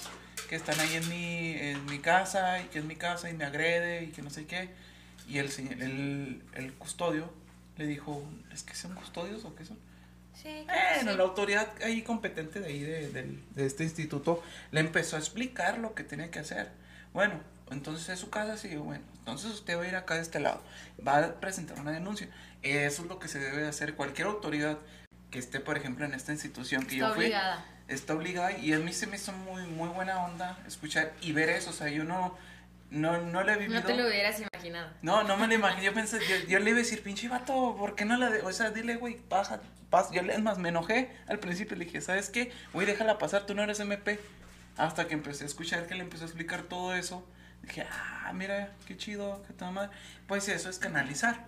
[0.49, 3.45] que están ahí en mi, en mi casa y que es mi casa y me
[3.45, 4.69] agrede y que no sé qué.
[5.27, 7.31] Y el, el, el custodio
[7.77, 9.77] le dijo, ¿es que son custodios o qué son?
[10.33, 15.19] Sí, bueno, la autoridad ahí competente de ahí de, de, este instituto le empezó a
[15.19, 16.69] explicar lo que tenía que hacer.
[17.13, 17.39] Bueno,
[17.69, 20.61] entonces es su casa, sí, bueno, entonces usted va a ir acá de este lado,
[21.05, 22.27] va a presentar una denuncia.
[22.63, 24.77] Eso es lo que se debe hacer cualquier autoridad
[25.29, 27.33] que esté, por ejemplo, en esta institución que yo fui
[27.87, 31.49] está obligada y a mí se me hizo muy, muy buena onda escuchar y ver
[31.49, 32.37] eso, o sea, yo no,
[32.91, 33.79] no, no lo he vivido.
[33.79, 34.91] No te lo hubieras imaginado.
[35.01, 37.95] No, no me lo imaginé, yo pensé, yo, le iba a decir, pinche vato, ¿por
[37.95, 41.09] qué no la, de o sea, dile, güey, pasa, pasa, yo es más, me enojé
[41.27, 42.51] al principio, le dije, ¿sabes qué?
[42.73, 44.19] Güey, déjala pasar, tú no eres MP,
[44.75, 47.25] hasta que empecé a escuchar que le empezó a explicar todo eso,
[47.63, 49.89] dije, ah, mira, qué chido, qué tal mal,
[50.27, 51.45] pues eso es canalizar.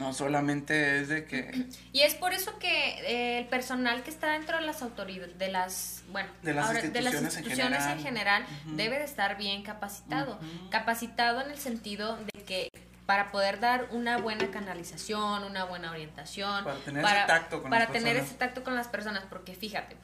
[0.00, 1.66] No solamente es de que...
[1.92, 2.68] Y es por eso que
[3.00, 6.74] eh, el personal que está dentro de las autoridades, de las, bueno, de las
[7.22, 10.40] instituciones, en general, debe de estar bien capacitado.
[10.70, 12.70] Capacitado en el sentido de que
[13.04, 17.86] para poder dar una buena canalización, una buena orientación, para tener ese tacto con para
[17.88, 19.96] tener ese tacto con las personas, porque fíjate,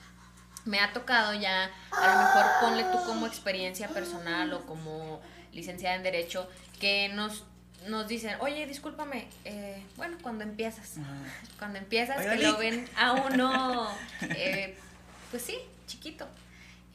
[0.64, 5.94] me ha tocado ya, a lo mejor ponle tú como experiencia personal o como licenciada
[5.94, 7.44] en derecho, que nos
[7.88, 10.94] nos dicen, oye, discúlpame, eh, bueno, cuando empiezas,
[11.58, 13.88] cuando empiezas, que lo ven a uno,
[14.22, 14.76] eh,
[15.30, 16.26] pues sí, chiquito,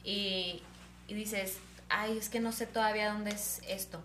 [0.04, 0.62] y,
[1.08, 4.02] y dices, ay, es que no sé todavía dónde es esto,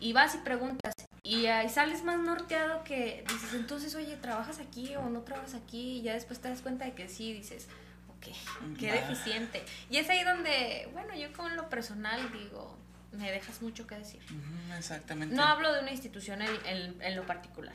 [0.00, 0.94] y vas y preguntas,
[1.26, 5.98] y ahí sales más norteado que dices, entonces, oye, ¿trabajas aquí o no trabajas aquí?
[5.98, 7.66] Y ya después te das cuenta de que sí, dices,
[8.10, 9.64] ok, qué deficiente.
[9.88, 12.76] Y es ahí donde, bueno, yo con lo personal digo,
[13.14, 14.20] me dejas mucho que decir.
[14.76, 15.34] exactamente.
[15.34, 17.74] No hablo de una institución en, en, lo particular,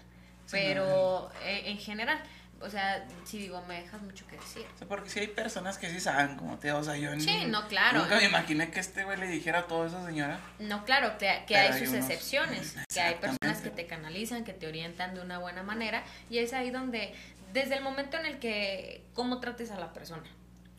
[0.52, 2.22] pero en, general.
[2.62, 4.66] O sea, sí digo, me dejas mucho que decir.
[4.90, 8.02] porque si hay personas que sí saben como te, o sea, yo sí, no, claro.
[8.02, 10.40] nunca me imaginé que este güey le dijera todo eso, señora.
[10.60, 14.68] No, claro, que, que hay, sus excepciones, que hay personas que te canalizan, que te
[14.68, 17.14] orientan de una buena manera, y es ahí donde,
[17.54, 20.24] desde el momento en el que, cómo trates a la persona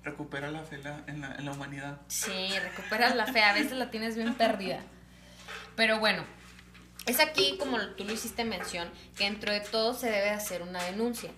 [0.03, 2.01] recupera la fe en, la, en la humanidad.
[2.09, 4.81] Sí, recuperas la fe, a veces la tienes bien perdida.
[5.77, 6.25] Pero bueno,
[7.07, 10.83] es aquí, como tú lo hiciste mención, que dentro de todo se debe hacer una
[10.85, 11.31] denuncia.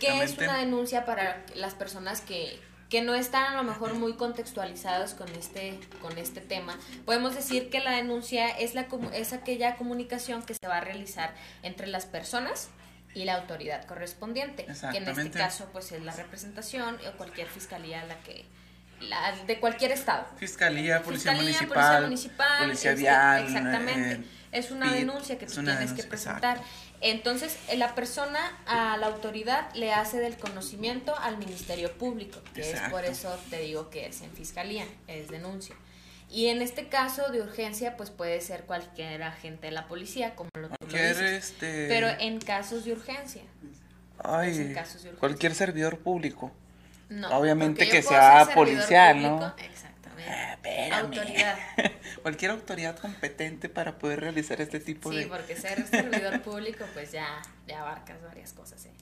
[0.00, 4.14] ¿Qué es una denuncia para las personas que, que no están a lo mejor muy
[4.14, 6.78] contextualizados con este, con este tema?
[7.04, 11.34] Podemos decir que la denuncia es, la, es aquella comunicación que se va a realizar
[11.62, 12.70] entre las personas
[13.14, 18.04] y la autoridad correspondiente, que en este caso pues es la representación o cualquier fiscalía
[18.04, 18.44] la que
[19.00, 20.26] la, de cualquier estado.
[20.36, 22.04] Fiscalía, policía, municipal,
[22.60, 24.12] policía vial, exactamente.
[24.12, 26.60] Eh, es una denuncia que tú tienes que presentar.
[27.00, 32.72] Entonces, eh, la persona a la autoridad le hace del conocimiento al Ministerio Público, que
[32.72, 35.74] es por eso te digo que es en fiscalía, es denuncia.
[36.30, 40.48] Y en este caso de urgencia, pues puede ser cualquier agente de la policía, como
[40.56, 41.88] lo, cualquier, este...
[41.88, 43.42] Pero en casos de urgencia.
[44.22, 44.74] Ay,
[45.18, 46.52] cualquier servidor público.
[47.08, 49.54] No, Obviamente que sea policial, ¿no?
[49.58, 50.90] Exactamente.
[50.92, 51.58] Ah, autoridad.
[52.22, 55.24] cualquier autoridad competente para poder realizar este tipo de...
[55.24, 58.92] Sí, porque ser servidor público, pues ya, ya abarcas varias cosas, ¿eh?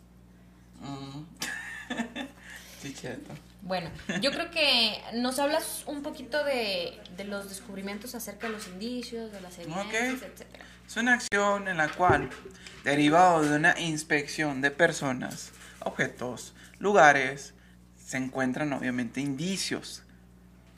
[0.81, 1.27] Mm.
[2.83, 3.35] sí, cierto.
[3.69, 3.91] Bueno,
[4.23, 9.43] yo creo que nos hablas un poquito de, los descubrimientos acerca de los indicios, de
[9.43, 10.65] las evidencias, etcétera.
[10.87, 12.31] Es una acción en la cual,
[12.83, 17.53] derivado de una inspección de personas, objetos, lugares,
[18.03, 20.03] se encuentran obviamente indicios.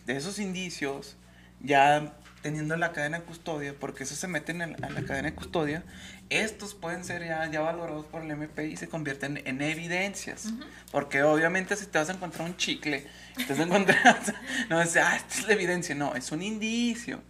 [0.04, 1.16] De esos indicios,
[1.60, 5.84] ya teniendo la cadena de custodia, porque eso se meten en, la cadena de custodia,
[6.30, 10.48] estos pueden ser ya, ya, valorados por el MP y se convierten en evidencias.
[10.90, 14.20] Porque obviamente si te vas a encontrar un chicle, te vas a encontrar,
[14.70, 17.22] no es, ah, esta es la evidencia, no, es un indicio.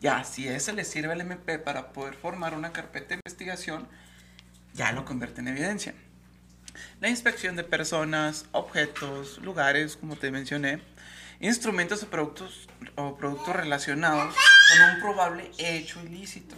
[0.00, 3.88] Ya, si eso le sirve al MP para poder formar una carpeta de investigación,
[4.74, 5.94] ya lo convierte en evidencia.
[7.00, 10.80] La inspección de personas, objetos, lugares, como te mencioné,
[11.40, 16.54] instrumentos o productos, o productos relacionados con un probable hecho ilícito.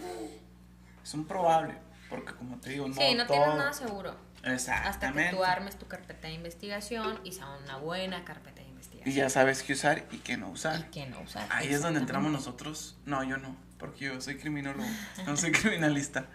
[1.03, 1.75] Es un probable,
[2.09, 4.15] porque como te digo, no Sí, no tienes nada seguro.
[4.43, 4.87] Exactamente.
[4.89, 9.13] Hasta que tú armes tu carpeta de investigación y sea una buena carpeta de investigación.
[9.13, 10.79] Y ya sabes qué usar y qué no usar.
[10.79, 11.47] Y qué no usar.
[11.51, 12.95] Ahí es donde entramos nosotros.
[13.05, 14.87] No, yo no, porque yo soy criminólogo,
[15.25, 16.27] no soy criminalista.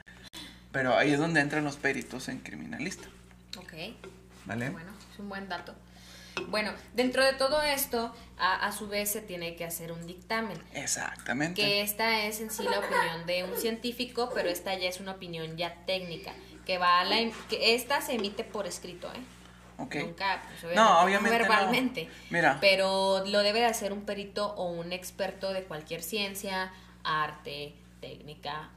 [0.70, 3.08] Pero ahí es donde entran los peritos en criminalista.
[3.56, 3.72] Ok.
[4.44, 4.70] ¿Vale?
[4.70, 5.74] Bueno, es un buen dato.
[6.48, 10.58] Bueno, dentro de todo esto, a, su vez se tiene que hacer un dictamen.
[10.74, 11.60] Exactamente.
[11.60, 15.12] Que esta es en sí la opinión de un científico, pero esta ya es una
[15.12, 16.32] opinión ya técnica,
[16.64, 17.16] que va a la,
[17.48, 19.20] que esta se emite por escrito, ¿eh?
[19.78, 20.04] Okay.
[20.04, 22.08] Nunca, pues, no, obviamente verbalmente.
[22.30, 22.56] Mira.
[22.60, 26.72] Pero lo debe de hacer un perito o un experto de cualquier ciencia,
[27.04, 28.70] arte, técnica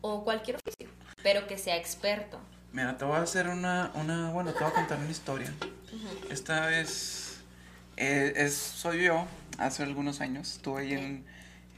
[0.00, 0.88] o cualquier oficio,
[1.22, 2.40] pero que sea experto.
[2.72, 5.52] Mira, te voy a hacer una, una bueno, te voy a contar una historia.
[6.30, 7.38] Esta vez
[7.96, 11.24] eh, es, soy yo, hace algunos años, estuve ahí en,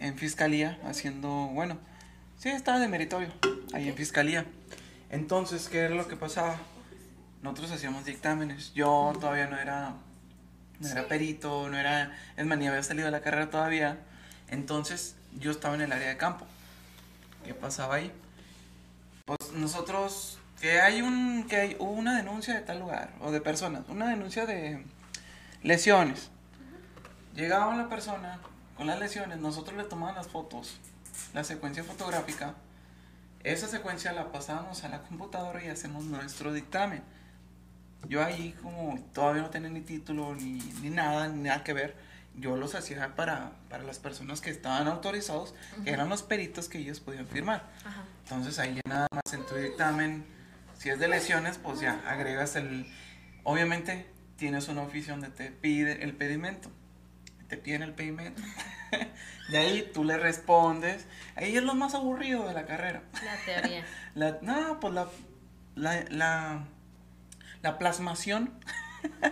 [0.01, 1.79] en, fiscalía haciendo, bueno,
[2.37, 3.33] sí, estaba de meritorio,
[3.73, 4.47] ahí en fiscalía.
[5.11, 6.59] Entonces, ¿qué era lo que pasaba?
[7.43, 9.95] Nosotros hacíamos dictámenes, yo todavía no era,
[10.81, 13.99] no era perito, no era, es más, ni había salido de la carrera todavía.
[14.49, 16.47] Entonces, yo estaba en el área de campo.
[17.45, 18.13] ¿Qué pasaba ahí?
[19.25, 23.89] Pues nosotros que hay un que hay una denuncia de tal lugar o de personas,
[23.89, 24.85] una denuncia de
[25.63, 26.31] lesiones.
[27.35, 28.39] Llegaba la persona
[28.77, 30.79] con las lesiones, nosotros le tomábamos las fotos,
[31.33, 32.55] la secuencia fotográfica.
[33.43, 37.03] Esa secuencia la pasábamos a la computadora y hacemos nuestro dictamen.
[38.07, 41.97] Yo ahí como todavía no tenía ni título ni, ni nada, ni nada que ver,
[42.37, 46.79] yo los hacía para, para las personas que estaban autorizados, que eran los peritos que
[46.79, 47.65] ellos podían firmar.
[48.25, 50.40] Entonces ahí nada más en tu dictamen
[50.81, 52.91] si es de lesiones, pues ya agregas el...
[53.45, 56.71] Obviamente tienes una oficio donde te pide el pedimento.
[57.49, 58.41] Te piden el pedimento.
[59.51, 61.05] de ahí tú le respondes.
[61.37, 63.03] Ahí es lo más aburrido de la carrera.
[63.23, 63.85] La teoría.
[64.15, 65.09] La, no, pues la,
[65.75, 66.65] la, la,
[67.61, 68.51] la plasmación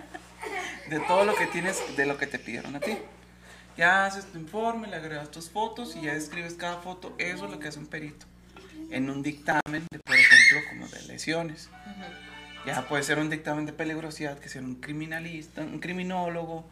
[0.90, 2.98] de todo lo que tienes, de lo que te pidieron a ti.
[3.78, 7.14] Ya haces tu informe, le agregas tus fotos y ya escribes cada foto.
[7.16, 8.26] Eso es lo que hace un perito.
[8.90, 10.37] En un dictamen, de, por ejemplo,
[10.68, 11.70] como de lesiones.
[12.66, 16.68] Ya puede ser un dictamen de peligrosidad, que sea un criminalista, un criminólogo.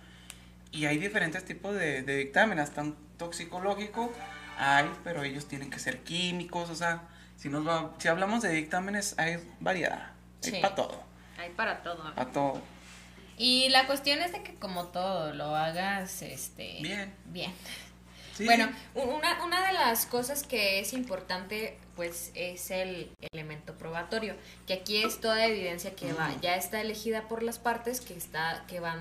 [0.73, 4.13] Y hay diferentes tipos de, de dictamen, hasta un toxicológico
[4.59, 7.03] hay, pero ellos tienen que ser químicos, o sea,
[7.37, 10.13] si, nos va, si hablamos de dictámenes, hay variedad,
[10.43, 11.03] hay para todo.
[11.39, 12.15] Hay para todo.
[12.15, 12.63] Para todo.
[13.37, 17.15] Y la cuestión es de que como todo lo hagas este bien.
[17.27, 17.53] Bien.
[18.45, 24.35] Bueno, una, una de las cosas que es importante pues es el elemento probatorio,
[24.67, 28.65] que aquí es toda evidencia que va, ya está elegida por las partes que está
[28.69, 29.01] que van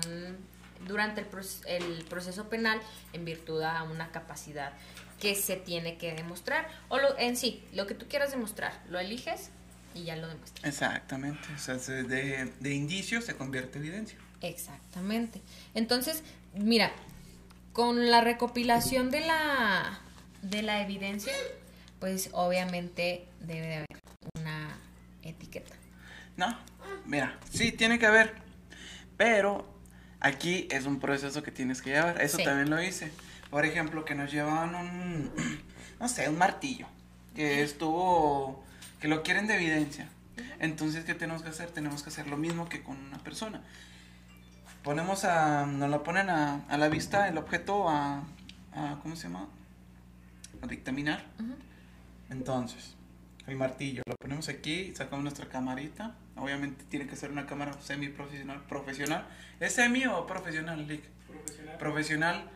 [0.86, 1.26] durante el,
[1.66, 2.80] el proceso penal
[3.12, 4.72] en virtud a una capacidad
[5.20, 8.98] que se tiene que demostrar o lo, en sí, lo que tú quieras demostrar, lo
[8.98, 9.50] eliges
[9.94, 10.64] y ya lo demuestras.
[10.66, 14.18] Exactamente, o sea, de, de indicio se convierte en evidencia.
[14.42, 15.40] Exactamente.
[15.74, 16.22] Entonces,
[16.54, 16.92] mira,
[17.76, 20.00] con la recopilación de la,
[20.40, 21.34] de la evidencia,
[22.00, 23.86] pues obviamente debe de haber
[24.38, 24.78] una
[25.22, 25.74] etiqueta.
[26.38, 26.58] No,
[27.04, 28.32] mira, sí, tiene que haber,
[29.18, 29.70] pero
[30.20, 33.12] aquí es un proceso que tienes que llevar, eso también lo hice.
[33.50, 35.30] Por ejemplo, que nos llevaban un,
[36.00, 36.86] no sé, un martillo,
[37.34, 38.64] que estuvo,
[39.02, 40.08] que lo quieren de evidencia.
[40.60, 41.68] Entonces, ¿qué tenemos que hacer?
[41.72, 43.60] Tenemos que hacer lo mismo que con una persona
[44.86, 48.22] ponemos a, nos lo ponen a, a la vista el objeto a,
[48.72, 49.48] a, ¿cómo se llama?
[50.62, 51.24] A dictaminar.
[52.30, 52.94] Entonces,
[53.48, 56.14] el martillo, lo ponemos aquí, sacamos nuestra camarita.
[56.36, 59.26] Obviamente tiene que ser una cámara semi profesional, profesional.
[59.58, 61.02] ¿Es semi o profesional, Lick?
[61.26, 61.78] Profesional.
[61.78, 62.50] Profesional,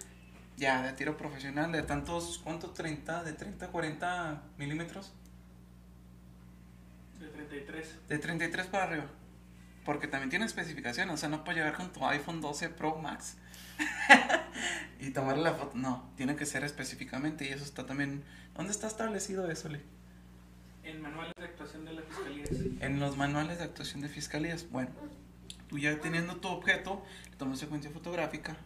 [0.57, 2.71] ya, de tiro profesional, de tantos, ¿cuánto?
[2.71, 5.13] 30, de 30 40 milímetros.
[7.19, 7.99] De 33.
[8.09, 9.07] De 33 para arriba.
[9.85, 13.37] Porque también tiene especificaciones, o sea, no puedes llegar con tu iPhone 12 Pro Max
[15.01, 15.77] y tomarle la foto.
[15.77, 18.23] No, tiene que ser específicamente y eso está también...
[18.55, 19.81] ¿Dónde está establecido eso, Lee?
[20.85, 22.45] En manuales de actuación de la fiscalía.
[22.81, 24.69] En los manuales de actuación de fiscalías.
[24.71, 24.91] Bueno,
[25.69, 27.03] tú ya teniendo tu objeto,
[27.39, 28.57] tomas secuencia fotográfica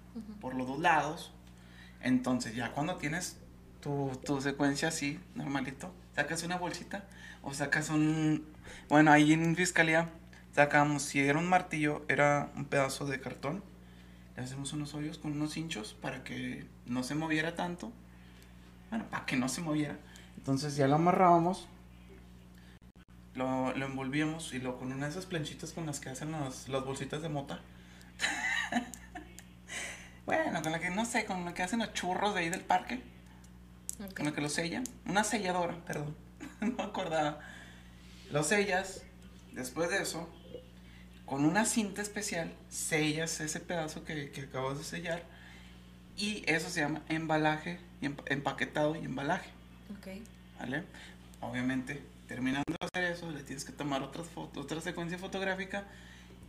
[0.41, 1.33] por los dos lados.
[2.01, 3.37] Entonces, ya cuando tienes
[3.81, 7.05] tu, tu secuencia así, normalito, sacas una bolsita
[7.43, 8.47] o sacas un.
[8.89, 10.11] Bueno, ahí en fiscalía
[10.55, 13.63] sacamos, si era un martillo, era un pedazo de cartón.
[14.37, 17.93] Le hacemos unos hoyos con unos hinchos para que no se moviera tanto.
[18.91, 19.99] Bueno, para que no se moviera.
[20.37, 21.69] Entonces ya lo amarrábamos,
[23.35, 26.85] lo, lo envolvíamos y lo con una de esas planchitas con las que hacen las
[26.85, 27.61] bolsitas de mota.
[30.27, 32.61] bueno, con la que, no sé, con la que hacen los churros de ahí del
[32.61, 33.03] parque.
[34.17, 34.85] Con la que lo sellan.
[35.07, 36.17] Una selladora, perdón.
[36.61, 37.41] no me acordaba.
[38.31, 39.03] Lo sellas.
[39.53, 40.29] Después de eso,
[41.27, 45.23] con una cinta especial sellas ese pedazo que, que acabas de sellar
[46.17, 49.51] y eso se llama embalaje, empaquetado y embalaje.
[49.99, 50.23] Ok.
[50.59, 50.85] ¿Vale?
[51.41, 55.85] Obviamente, terminando de hacer eso, le tienes que tomar otras fotos, otra secuencia fotográfica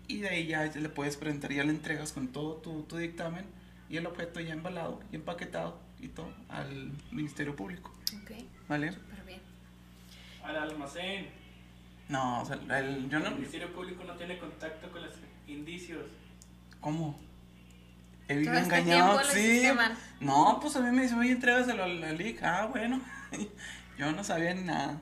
[0.07, 3.45] y de ahí ya le puedes presentar, ya le entregas con todo tu, tu dictamen
[3.89, 7.91] y el objeto ya embalado y empaquetado y todo al Ministerio Público.
[8.21, 8.31] Ok.
[8.67, 8.91] ¿Vale?
[8.91, 9.41] Súper bien.
[10.43, 11.44] Al almacén.
[12.07, 13.27] No, o sea, el, yo no...
[13.27, 15.13] El Ministerio Público no tiene contacto con los
[15.47, 16.05] indicios.
[16.79, 17.19] ¿Cómo?
[18.27, 19.63] He vivido este engañado, sí.
[20.19, 22.43] No, pues a mí me dice, oye, entrégaselo al la LIC.
[22.43, 23.01] Ah, bueno.
[23.97, 24.99] yo no sabía ni nada.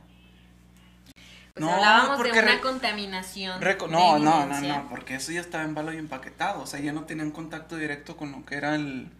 [1.53, 3.61] Pues no, hablábamos de una contaminación.
[3.89, 6.61] no, no, no, no, porque eso ya estaba en balo y empaquetado.
[6.61, 9.11] O sea, ya no tenían contacto directo con lo que era el,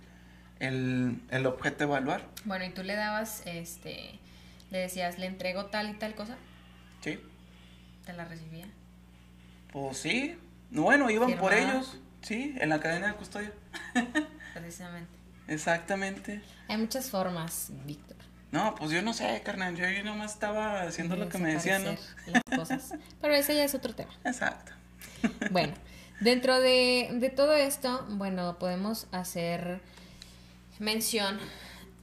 [0.60, 2.26] el, el objeto evaluar.
[2.46, 4.20] Bueno, ¿y tú le dabas, este,
[4.72, 6.38] le decías, le entrego tal y tal cosa?
[7.02, 7.20] Sí.
[8.06, 8.68] ¿Te la recibía?
[9.72, 10.38] Pues sí.
[10.72, 11.98] Bueno, iban por ellos.
[12.22, 13.52] Sí, en la cadena de custodia.
[14.54, 15.12] Precisamente.
[15.48, 16.42] Exactamente.
[16.68, 18.18] Hay muchas formas, Víctor.
[18.52, 19.76] No, pues yo no sé, carnal.
[19.76, 21.96] Yo, yo nomás estaba haciendo lo que me decían, ¿no?
[22.28, 22.94] Las cosas.
[23.22, 24.12] Pero ese ya es otro tema.
[24.24, 24.72] Exacto.
[25.52, 25.74] Bueno,
[26.20, 29.80] dentro de, de todo esto, bueno, podemos hacer
[30.80, 31.40] mención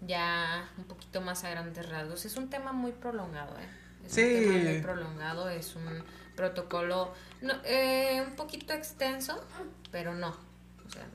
[0.07, 2.25] ya un poquito más a grandes rasgos.
[2.25, 3.80] Es un tema muy prolongado, ¿eh?
[4.07, 4.47] Es sí.
[4.47, 6.05] muy prolongado, es un
[6.37, 9.43] protocolo no, eh, un poquito extenso,
[9.91, 10.29] pero no.
[10.87, 11.07] O sea,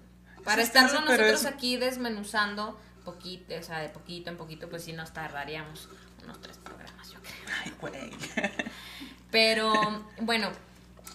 [0.44, 5.14] para estarlo nosotros aquí desmenuzando poquito, o sea, de poquito en poquito, pues sí nos
[5.14, 5.90] tardaríamos
[6.24, 7.94] unos tres programas, yo creo.
[7.94, 8.12] Ay.
[9.32, 9.74] Pero
[10.22, 10.50] bueno,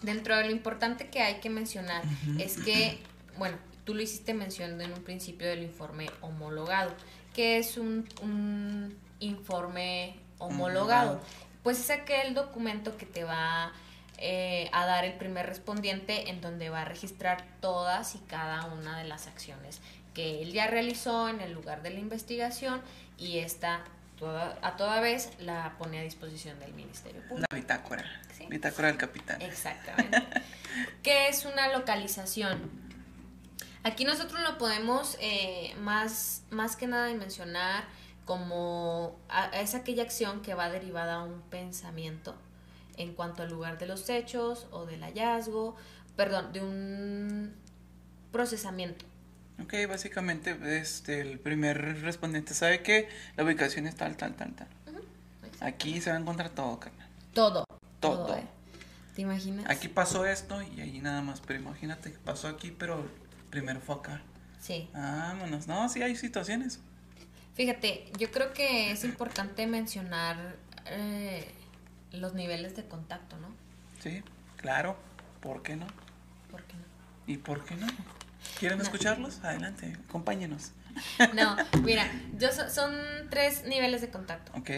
[0.03, 2.03] dentro de lo importante que hay que mencionar
[2.39, 3.01] es que,
[3.39, 6.95] bueno, tú lo hiciste mención en un principio del informe homologado,
[7.35, 11.21] ¿Qué es un, un informe homologado?
[11.63, 13.73] Pues es aquel documento que te va
[14.19, 18.99] eh, a dar el primer respondiente en donde va a registrar todas y cada una
[18.99, 19.81] de las acciones
[20.15, 22.83] que él ya realizó en el lugar de la investigación
[23.19, 23.85] y esta
[24.19, 27.47] toda, a toda vez la pone a disposición del Ministerio Público.
[27.51, 28.05] La bitácora.
[28.49, 29.41] Bitácora del capitán.
[29.43, 30.23] Exactamente.
[31.03, 32.71] ¿Qué es una localización?
[33.83, 37.85] Aquí nosotros lo podemos eh, más, más que nada dimensionar
[38.25, 39.19] como
[39.55, 42.35] es aquella acción que va derivada a un pensamiento
[42.97, 45.77] en cuanto al lugar de los hechos o del hallazgo,
[46.17, 47.55] perdón, de un
[48.31, 49.05] procesamiento.
[49.63, 54.69] Ok, básicamente este, el primer respondiente sabe que la ubicación es tal, tal, tal, tal.
[55.61, 57.09] Aquí se va a encontrar todo, carnal.
[57.35, 57.65] Todo.
[58.01, 58.35] Todo.
[58.37, 58.43] Eh.
[59.15, 59.67] ¿Te imaginas?
[59.69, 63.05] Aquí pasó esto y ahí nada más, pero imagínate que pasó aquí, pero
[63.51, 64.23] primero fue acá.
[64.61, 64.89] Sí.
[64.95, 65.67] Vámonos.
[65.67, 66.81] No, sí hay situaciones.
[67.61, 70.57] Fíjate, yo creo que es importante mencionar
[70.87, 71.47] eh,
[72.11, 73.49] los niveles de contacto, ¿no?
[74.03, 74.23] Sí,
[74.57, 74.97] claro.
[75.43, 75.87] ¿Por qué no?
[76.51, 76.85] ¿Por qué no?
[77.27, 77.87] ¿Y por qué no?
[78.59, 79.45] ¿Quieren escucharlos?
[79.45, 80.73] Adelante, acompáñenos.
[81.35, 82.95] No, mira, yo son
[83.29, 84.53] tres niveles de contacto.
[84.59, 84.71] Ok.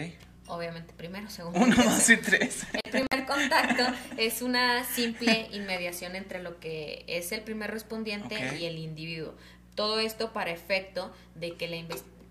[0.47, 1.61] Obviamente, primero, segundo.
[1.61, 2.67] Uno, dos y tres.
[2.83, 3.85] El primer contacto
[4.17, 9.35] es una simple inmediación entre lo que es el primer respondiente y el individuo.
[9.73, 11.77] Todo esto para efecto de que la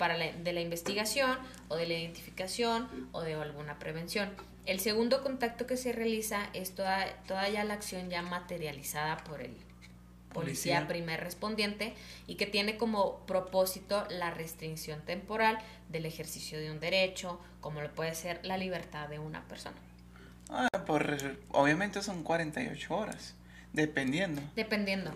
[0.02, 1.38] para de la investigación
[1.68, 4.30] o de la identificación o de alguna prevención.
[4.66, 9.40] El segundo contacto que se realiza es toda, toda ya la acción ya materializada por
[9.40, 9.54] el
[10.34, 11.94] policía, primer respondiente
[12.26, 15.56] y que tiene como propósito la restricción temporal
[15.88, 19.76] del ejercicio de un derecho, como lo puede ser la libertad de una persona.
[20.48, 21.16] Ah, por,
[21.52, 23.34] obviamente son 48 horas,
[23.72, 24.42] dependiendo.
[24.56, 25.12] Dependiendo.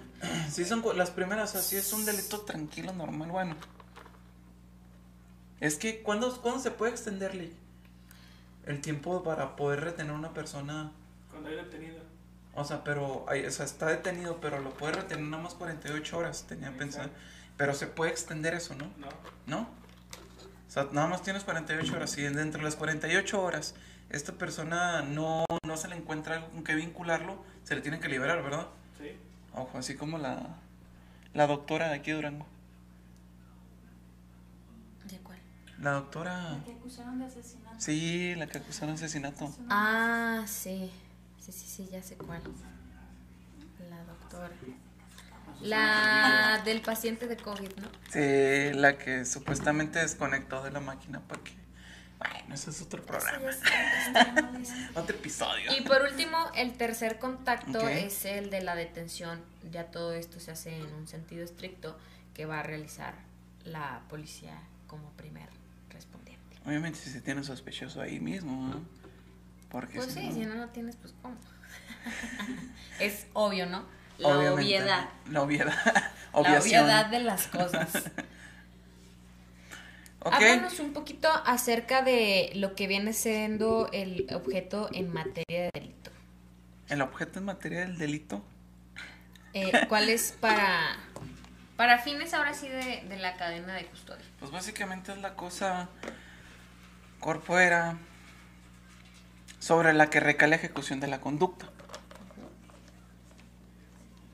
[0.48, 3.56] Si son las primeras, así es un delito tranquilo, normal, bueno.
[5.60, 7.52] Es que, ¿cuándo, ¿cuándo se puede extenderle
[8.66, 10.92] el tiempo para poder retener a una persona?
[11.30, 11.98] Cuando hay detenido.
[12.54, 16.44] O sea, pero o sea, está detenido, pero lo puede retener nada más 48 horas,
[16.48, 17.10] tenía pensado.
[17.56, 18.86] Pero se puede extender eso, ¿no?
[18.98, 19.08] No.
[19.46, 19.60] ¿No?
[19.60, 23.74] O sea, nada más tienes 48 horas y dentro de las 48 horas
[24.10, 28.08] esta persona no, no se le encuentra algo con que vincularlo, se le tiene que
[28.08, 28.68] liberar, ¿verdad?
[28.98, 29.10] Sí.
[29.54, 30.56] Ojo, así como la,
[31.34, 32.46] la doctora de aquí de Durango.
[35.04, 35.38] ¿De cuál?
[35.80, 36.52] La doctora...
[36.52, 37.76] La que acusaron de asesinato.
[37.78, 39.54] Sí, la que acusaron de asesinato.
[39.68, 40.90] Ah, sí.
[41.38, 42.42] Sí, sí, sí, ya sé cuál.
[43.90, 44.50] La doctora.
[45.60, 47.88] La del paciente de COVID, ¿no?
[48.10, 51.52] Sí, la que supuestamente desconectó de la máquina para que...
[52.18, 53.50] Bueno, eso es otro programa.
[54.94, 55.70] otro episodio.
[55.76, 59.42] Y por último, el tercer contacto es el de la detención.
[59.70, 61.98] Ya todo esto se hace en un sentido estricto
[62.32, 63.14] que va a realizar
[63.64, 65.48] la policía como primer.
[66.66, 68.84] Obviamente si se tiene sospechoso ahí mismo, ¿no?
[69.70, 71.36] Porque pues sí, si no lo tienes, pues cómo.
[73.00, 73.84] es obvio, ¿no?
[74.18, 75.08] La obviedad.
[75.30, 75.74] La obviedad.
[76.34, 77.94] La obviedad de las cosas.
[80.20, 80.50] okay.
[80.50, 86.10] Háblanos un poquito acerca de lo que viene siendo el objeto en materia de delito.
[86.88, 88.44] ¿El objeto en materia del delito?
[89.54, 90.98] Eh, ¿Cuál es para,
[91.76, 94.26] para fines ahora sí de, de la cadena de custodia?
[94.38, 95.88] Pues básicamente es la cosa
[97.20, 97.98] corpoera
[99.58, 101.68] sobre la que recae la ejecución de la conducta.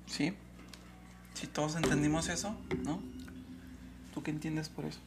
[0.06, 0.34] ¿Sí?
[1.34, 3.02] Si todos entendimos eso, ¿no?
[4.12, 5.00] ¿Tú qué entiendes por eso?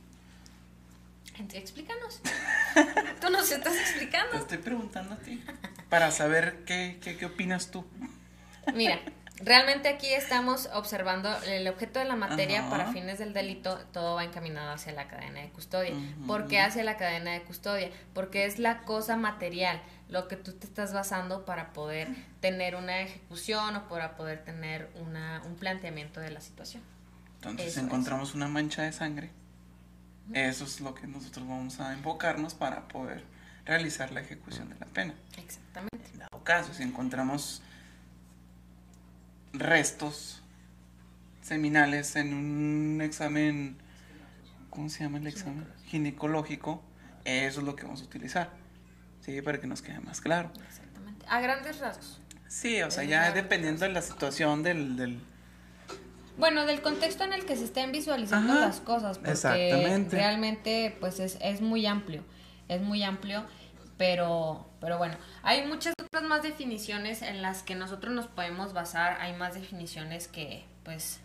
[1.54, 2.22] Explícanos.
[3.22, 4.32] tú nos estás explicando.
[4.32, 5.44] Te estoy preguntando a ti
[5.90, 7.86] para saber qué, qué, qué opinas tú.
[8.74, 9.00] Mira,
[9.40, 14.24] realmente aquí estamos observando el objeto de la materia para fines del delito, todo va
[14.24, 15.94] encaminado hacia la cadena de custodia.
[16.28, 17.90] ¿Por qué hacia la cadena de custodia?
[18.14, 22.08] Porque es la cosa material, lo que tú te estás basando para poder
[22.40, 26.84] tener una ejecución o para poder tener una, un planteamiento de la situación.
[27.36, 29.30] Entonces encontramos una mancha de sangre.
[30.34, 33.24] Eso es lo que nosotros vamos a invocarnos para poder
[33.66, 35.14] realizar la ejecución de la pena.
[35.38, 36.10] Exactamente.
[36.14, 37.62] En dado caso, si encontramos
[39.60, 40.42] restos
[41.42, 43.78] seminales en un examen,
[44.70, 45.68] ¿cómo se llama el examen?
[45.86, 46.84] Ginecológico,
[47.24, 48.50] eso es lo que vamos a utilizar,
[49.22, 49.42] ¿sí?
[49.42, 50.52] Para que nos quede más claro.
[50.68, 51.26] Exactamente.
[51.30, 52.22] A grandes rasgos.
[52.48, 55.20] Sí, o sea, ya dependiendo de la situación del, del...
[56.38, 61.38] Bueno, del contexto en el que se estén visualizando las cosas, porque realmente pues es,
[61.42, 62.24] es muy amplio,
[62.68, 63.46] es muy amplio
[63.98, 69.18] pero, pero bueno, hay muchas más definiciones en las que nosotros nos podemos basar.
[69.22, 71.20] Hay más definiciones que, pues,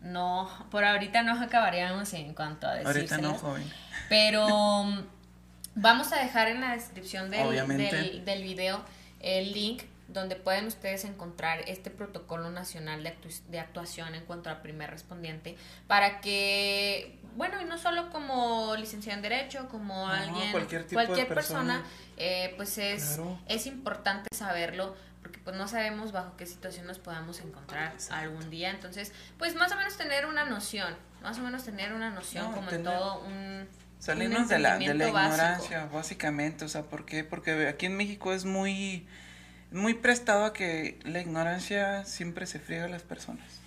[0.00, 3.70] no, por ahorita no acabaríamos en cuanto a Ahorita no, joven.
[4.08, 5.00] Pero mm,
[5.76, 8.84] vamos a dejar en la descripción del, del, del video
[9.20, 13.14] el link donde pueden ustedes encontrar este protocolo nacional de,
[13.48, 15.56] de actuación en cuanto al primer respondiente
[15.86, 20.52] para que, bueno, y no solo como licenciado en Derecho, como alguien,
[20.92, 21.82] cualquier, persona,
[22.16, 27.40] eh, pues es, es importante saberlo porque pues no sabemos bajo qué situación nos podamos
[27.40, 31.92] encontrar algún día, entonces pues más o menos tener una noción, más o menos tener
[31.92, 33.68] una noción como en todo un...
[34.00, 37.22] Salirnos de la, de la ignorancia, básicamente, o sea, ¿por qué?
[37.22, 39.06] Porque aquí en México es muy
[39.72, 43.60] muy prestado a que la ignorancia siempre se friega a las personas.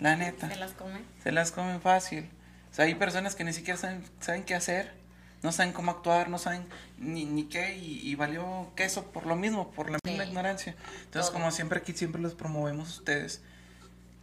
[0.00, 0.48] La neta.
[0.48, 1.04] Se las comen.
[1.22, 2.28] Se las comen fácil.
[2.70, 4.92] O sea, hay personas que ni siquiera saben, saben qué hacer,
[5.42, 6.66] no saben cómo actuar, no saben
[6.98, 10.74] ni, ni qué, y, valió queso por lo mismo, por la misma ignorancia.
[11.04, 13.42] Entonces, como siempre aquí, siempre los promovemos ustedes.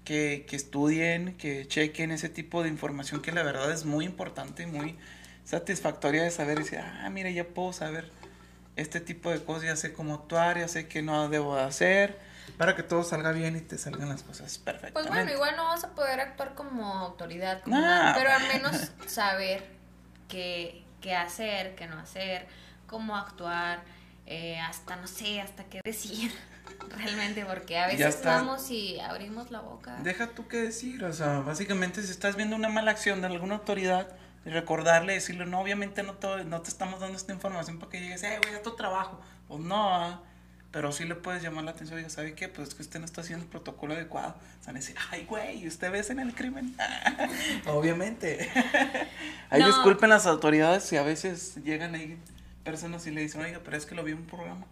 [0.05, 4.67] Que, que estudien, que chequen ese tipo de información que la verdad es muy importante,
[4.67, 4.97] muy
[5.45, 8.11] satisfactoria de saber y decir, ah, mira, ya puedo saber
[8.75, 12.19] este tipo de cosas, ya sé cómo actuar, ya sé qué no debo hacer,
[12.57, 14.93] para que todo salga bien y te salgan las cosas perfectamente.
[14.93, 19.63] Pues bueno, igual no vas a poder actuar como autoridad, pero al menos saber
[20.27, 22.47] qué, qué hacer, qué no hacer,
[22.87, 23.81] cómo actuar,
[24.25, 26.31] eh, hasta no sé, hasta qué decir.
[26.97, 29.97] Realmente, porque a veces vamos y abrimos la boca.
[30.01, 33.55] Deja tú qué decir, o sea, básicamente si estás viendo una mala acción de alguna
[33.55, 34.07] autoridad,
[34.45, 38.23] recordarle, decirle, no, obviamente no te, no te estamos dando esta información para que llegues,
[38.23, 39.19] eh, güey, a tu trabajo.
[39.47, 40.21] Pues no,
[40.71, 42.49] pero sí le puedes llamar la atención y diga, ¿sabe qué?
[42.49, 44.35] Pues es que usted no está haciendo el protocolo adecuado.
[44.59, 46.75] O sea, decir, ay, güey, ¿usted ves en el crimen?
[47.67, 48.49] obviamente.
[49.49, 52.17] ahí disculpen las autoridades si a veces llegan ahí
[52.63, 54.65] personas y le dicen, oiga, pero es que lo vi en un programa.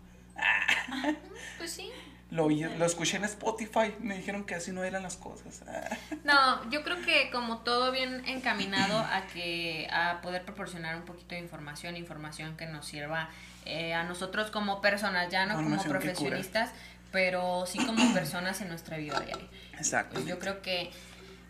[1.58, 1.92] pues sí.
[2.32, 5.64] Lo, lo escuché en Spotify, me dijeron que así no eran las cosas.
[6.24, 11.36] no, yo creo que como todo bien encaminado a que a poder proporcionar un poquito
[11.36, 13.30] de información, información que nos sirva
[13.66, 16.72] eh, a nosotros como personas, ya no como profesionistas,
[17.12, 19.48] pero sí como personas en nuestra vida diaria.
[19.74, 20.14] Exacto.
[20.14, 20.90] Pues yo creo que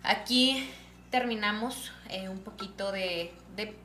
[0.02, 0.68] aquí
[1.12, 3.78] terminamos eh, un poquito de, de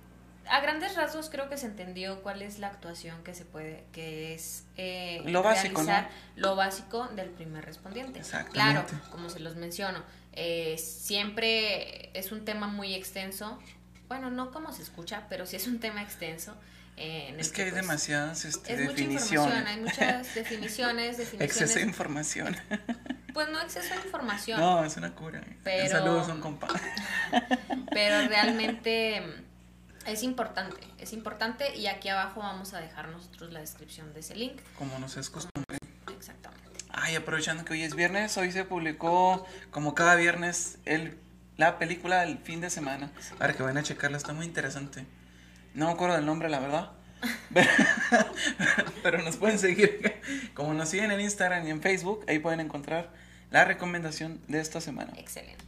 [0.48, 4.34] a grandes rasgos creo que se entendió cuál es la actuación que se puede, que
[4.34, 8.20] es eh, lo básico, realizar lo básico del primer respondiente.
[8.52, 13.58] Claro, como se los menciono, eh, siempre es un tema muy extenso.
[14.08, 16.54] Bueno, no como se escucha, pero sí es un tema extenso.
[16.98, 19.30] Eh, es que, hay pues, demasiadas este, es definiciones.
[19.30, 21.50] Mucha información, hay muchas definiciones, definiciones.
[21.50, 22.56] Exceso de información.
[23.36, 24.58] Pues no exceso de información.
[24.58, 25.44] No, es una cura.
[25.62, 26.68] Pero, Saludos, un compa.
[27.90, 29.22] Pero realmente
[30.06, 34.36] es importante, es importante y aquí abajo vamos a dejar nosotros la descripción de ese
[34.36, 34.60] link.
[34.78, 35.78] Como nos es costumbre.
[36.16, 36.66] Exactamente.
[36.90, 41.18] Ay, aprovechando que hoy es viernes, hoy se publicó como cada viernes el,
[41.56, 43.12] la película del fin de semana.
[43.38, 45.06] Para que vayan a checarla, está muy interesante.
[45.74, 46.92] No me acuerdo del nombre, la verdad.
[49.02, 50.20] Pero nos pueden seguir.
[50.54, 53.10] Como nos siguen en Instagram y en Facebook, ahí pueden encontrar
[53.50, 55.12] la recomendación de esta semana.
[55.16, 55.65] Excelente.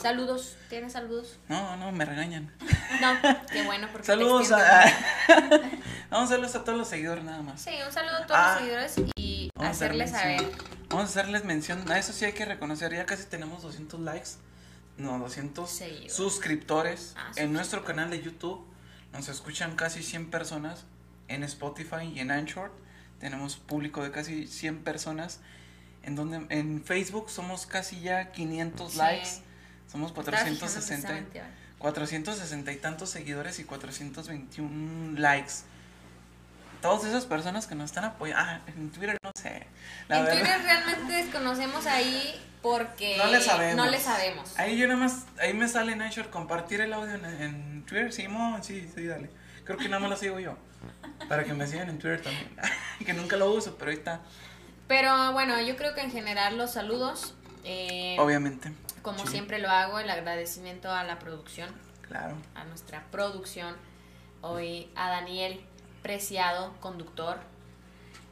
[0.00, 1.38] Saludos, ¿tienes saludos?
[1.48, 2.52] No, no, me regañan.
[3.00, 3.14] No,
[3.52, 4.84] qué bueno porque Saludos a
[6.10, 7.60] Vamos a saludos a todos los seguidores nada más.
[7.60, 10.50] Sí, un saludo a todos los ah, seguidores y hacerles saber.
[10.88, 14.30] Vamos a hacerles mención, a eso sí hay que reconocer, ya casi tenemos 200 likes,
[14.98, 18.64] no, 200 suscriptores ah, en nuestro canal de YouTube.
[19.12, 20.84] Nos escuchan casi 100 personas
[21.28, 22.70] en Spotify y en Anchor.
[23.18, 25.40] Tenemos público de casi 100 personas.
[26.02, 29.28] En donde en Facebook somos casi ya 500 likes
[29.90, 31.24] somos 460,
[31.78, 35.52] 460 y tantos seguidores y 421 likes.
[36.82, 38.42] Todas esas personas que nos están apoyando.
[38.44, 39.66] Ah, en Twitter no sé.
[40.08, 43.76] en Twitter realmente desconocemos ahí porque no le sabemos.
[43.76, 44.58] No le sabemos.
[44.58, 48.12] Ahí yo nada más, ahí me sale en Anchor compartir el audio en, Twitter.
[48.12, 48.26] Sí,
[48.62, 49.30] sí, sí, dale.
[49.64, 50.56] Creo que nada más lo sigo yo.
[51.28, 52.50] Para que me sigan en Twitter también.
[53.04, 54.20] que nunca lo uso, pero ahí está.
[54.86, 57.34] Pero bueno, yo creo que en general los saludos.
[57.64, 58.70] Eh, Obviamente
[59.06, 61.70] como siempre lo hago, el agradecimiento a la producción.
[62.08, 62.34] Claro.
[62.56, 63.76] A nuestra producción.
[64.40, 65.60] Hoy a Daniel
[66.02, 67.38] Preciado, conductor.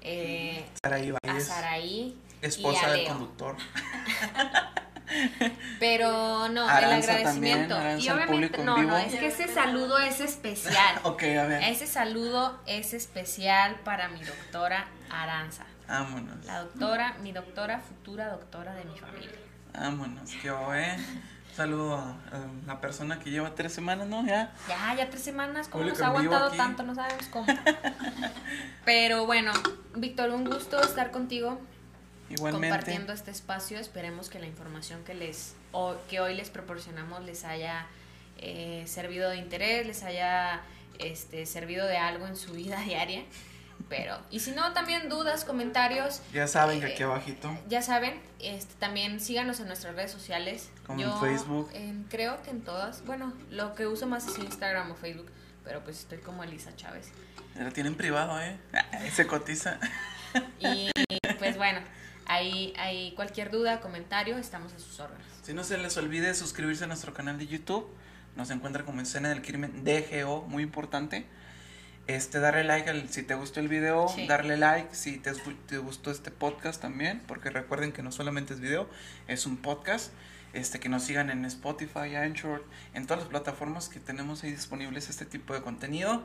[0.00, 2.18] Eh, Saraí A Saraí.
[2.42, 3.54] Esposa del conductor.
[5.78, 7.76] Pero no, el agradecimiento.
[7.96, 10.98] y obviamente, no, no, es que ese saludo es especial.
[11.04, 11.62] ok, a ver.
[11.62, 15.66] Ese saludo es especial para mi doctora Aranza.
[15.86, 16.44] Vámonos.
[16.46, 19.43] La doctora, mi doctora, futura doctora de mi familia.
[19.74, 20.96] Vámonos, qué eh.
[21.54, 22.16] Saludo a,
[22.66, 24.26] la persona que lleva tres semanas, ¿no?
[24.26, 24.52] Ya.
[24.68, 25.68] Ya, ya tres semanas.
[25.68, 26.82] ¿Cómo nos ha aguantado tanto?
[26.82, 27.46] No sabemos cómo.
[28.84, 29.52] Pero bueno,
[29.94, 31.60] Víctor, un gusto estar contigo.
[32.30, 32.68] Igualmente.
[32.68, 33.78] compartiendo este espacio.
[33.78, 37.86] Esperemos que la información que les o, que hoy les proporcionamos les haya
[38.38, 40.60] eh, servido de interés, les haya
[40.98, 43.22] este, servido de algo en su vida diaria.
[43.88, 46.20] Pero, y si no, también dudas, comentarios.
[46.32, 47.56] Ya saben que eh, aquí abajito.
[47.68, 50.70] Ya saben, este, también síganos en nuestras redes sociales.
[50.86, 51.70] Como en Facebook.
[51.74, 53.04] en- creo que en todas.
[53.04, 55.30] Bueno, lo que uso más es Instagram o Facebook,
[55.64, 57.08] pero pues estoy como Elisa Chávez.
[57.56, 58.56] La tienen privado, ¿eh?
[59.14, 59.78] Se cotiza.
[60.58, 60.90] Y
[61.38, 61.80] pues bueno,
[62.26, 65.24] ahí, ahí cualquier duda, comentario, estamos a sus órdenes.
[65.42, 67.86] Si no se les olvide suscribirse a nuestro canal de YouTube.
[68.34, 71.24] Nos encuentra como Escena del Crimen DGO, muy importante.
[72.06, 74.26] Este, darle like al- si te gustó el video, Sí.
[74.26, 75.32] darle like si te,
[75.66, 78.88] te gustó este podcast también, porque recuerden que no solamente es video,
[79.28, 80.12] es un podcast.
[80.52, 85.08] Este, que nos sigan en Spotify, Anchor, en todas las plataformas que tenemos ahí disponibles
[85.08, 86.22] este tipo de contenido.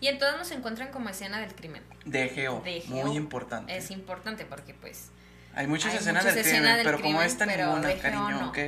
[0.00, 1.84] Y en todos nos encuentran como escena del crimen.
[2.04, 3.06] DGO, DGO.
[3.06, 3.76] muy importante.
[3.76, 5.10] Es importante porque pues...
[5.54, 8.30] Hay muchas hay escenas muchas del crimen, del pero como esta pero ninguna, DGO cariño,
[8.30, 8.48] no.
[8.50, 8.58] ¿ok?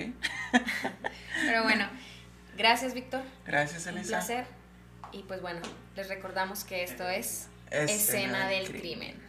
[1.47, 1.89] Pero bueno,
[2.57, 3.23] gracias Víctor.
[3.47, 4.09] Gracias, Un Elisa.
[4.19, 4.47] placer.
[5.13, 5.61] Y pues bueno,
[5.97, 9.21] les recordamos que esto es Escena Escena del del Crimen.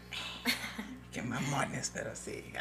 [1.11, 2.43] Qué mamones, pero sí.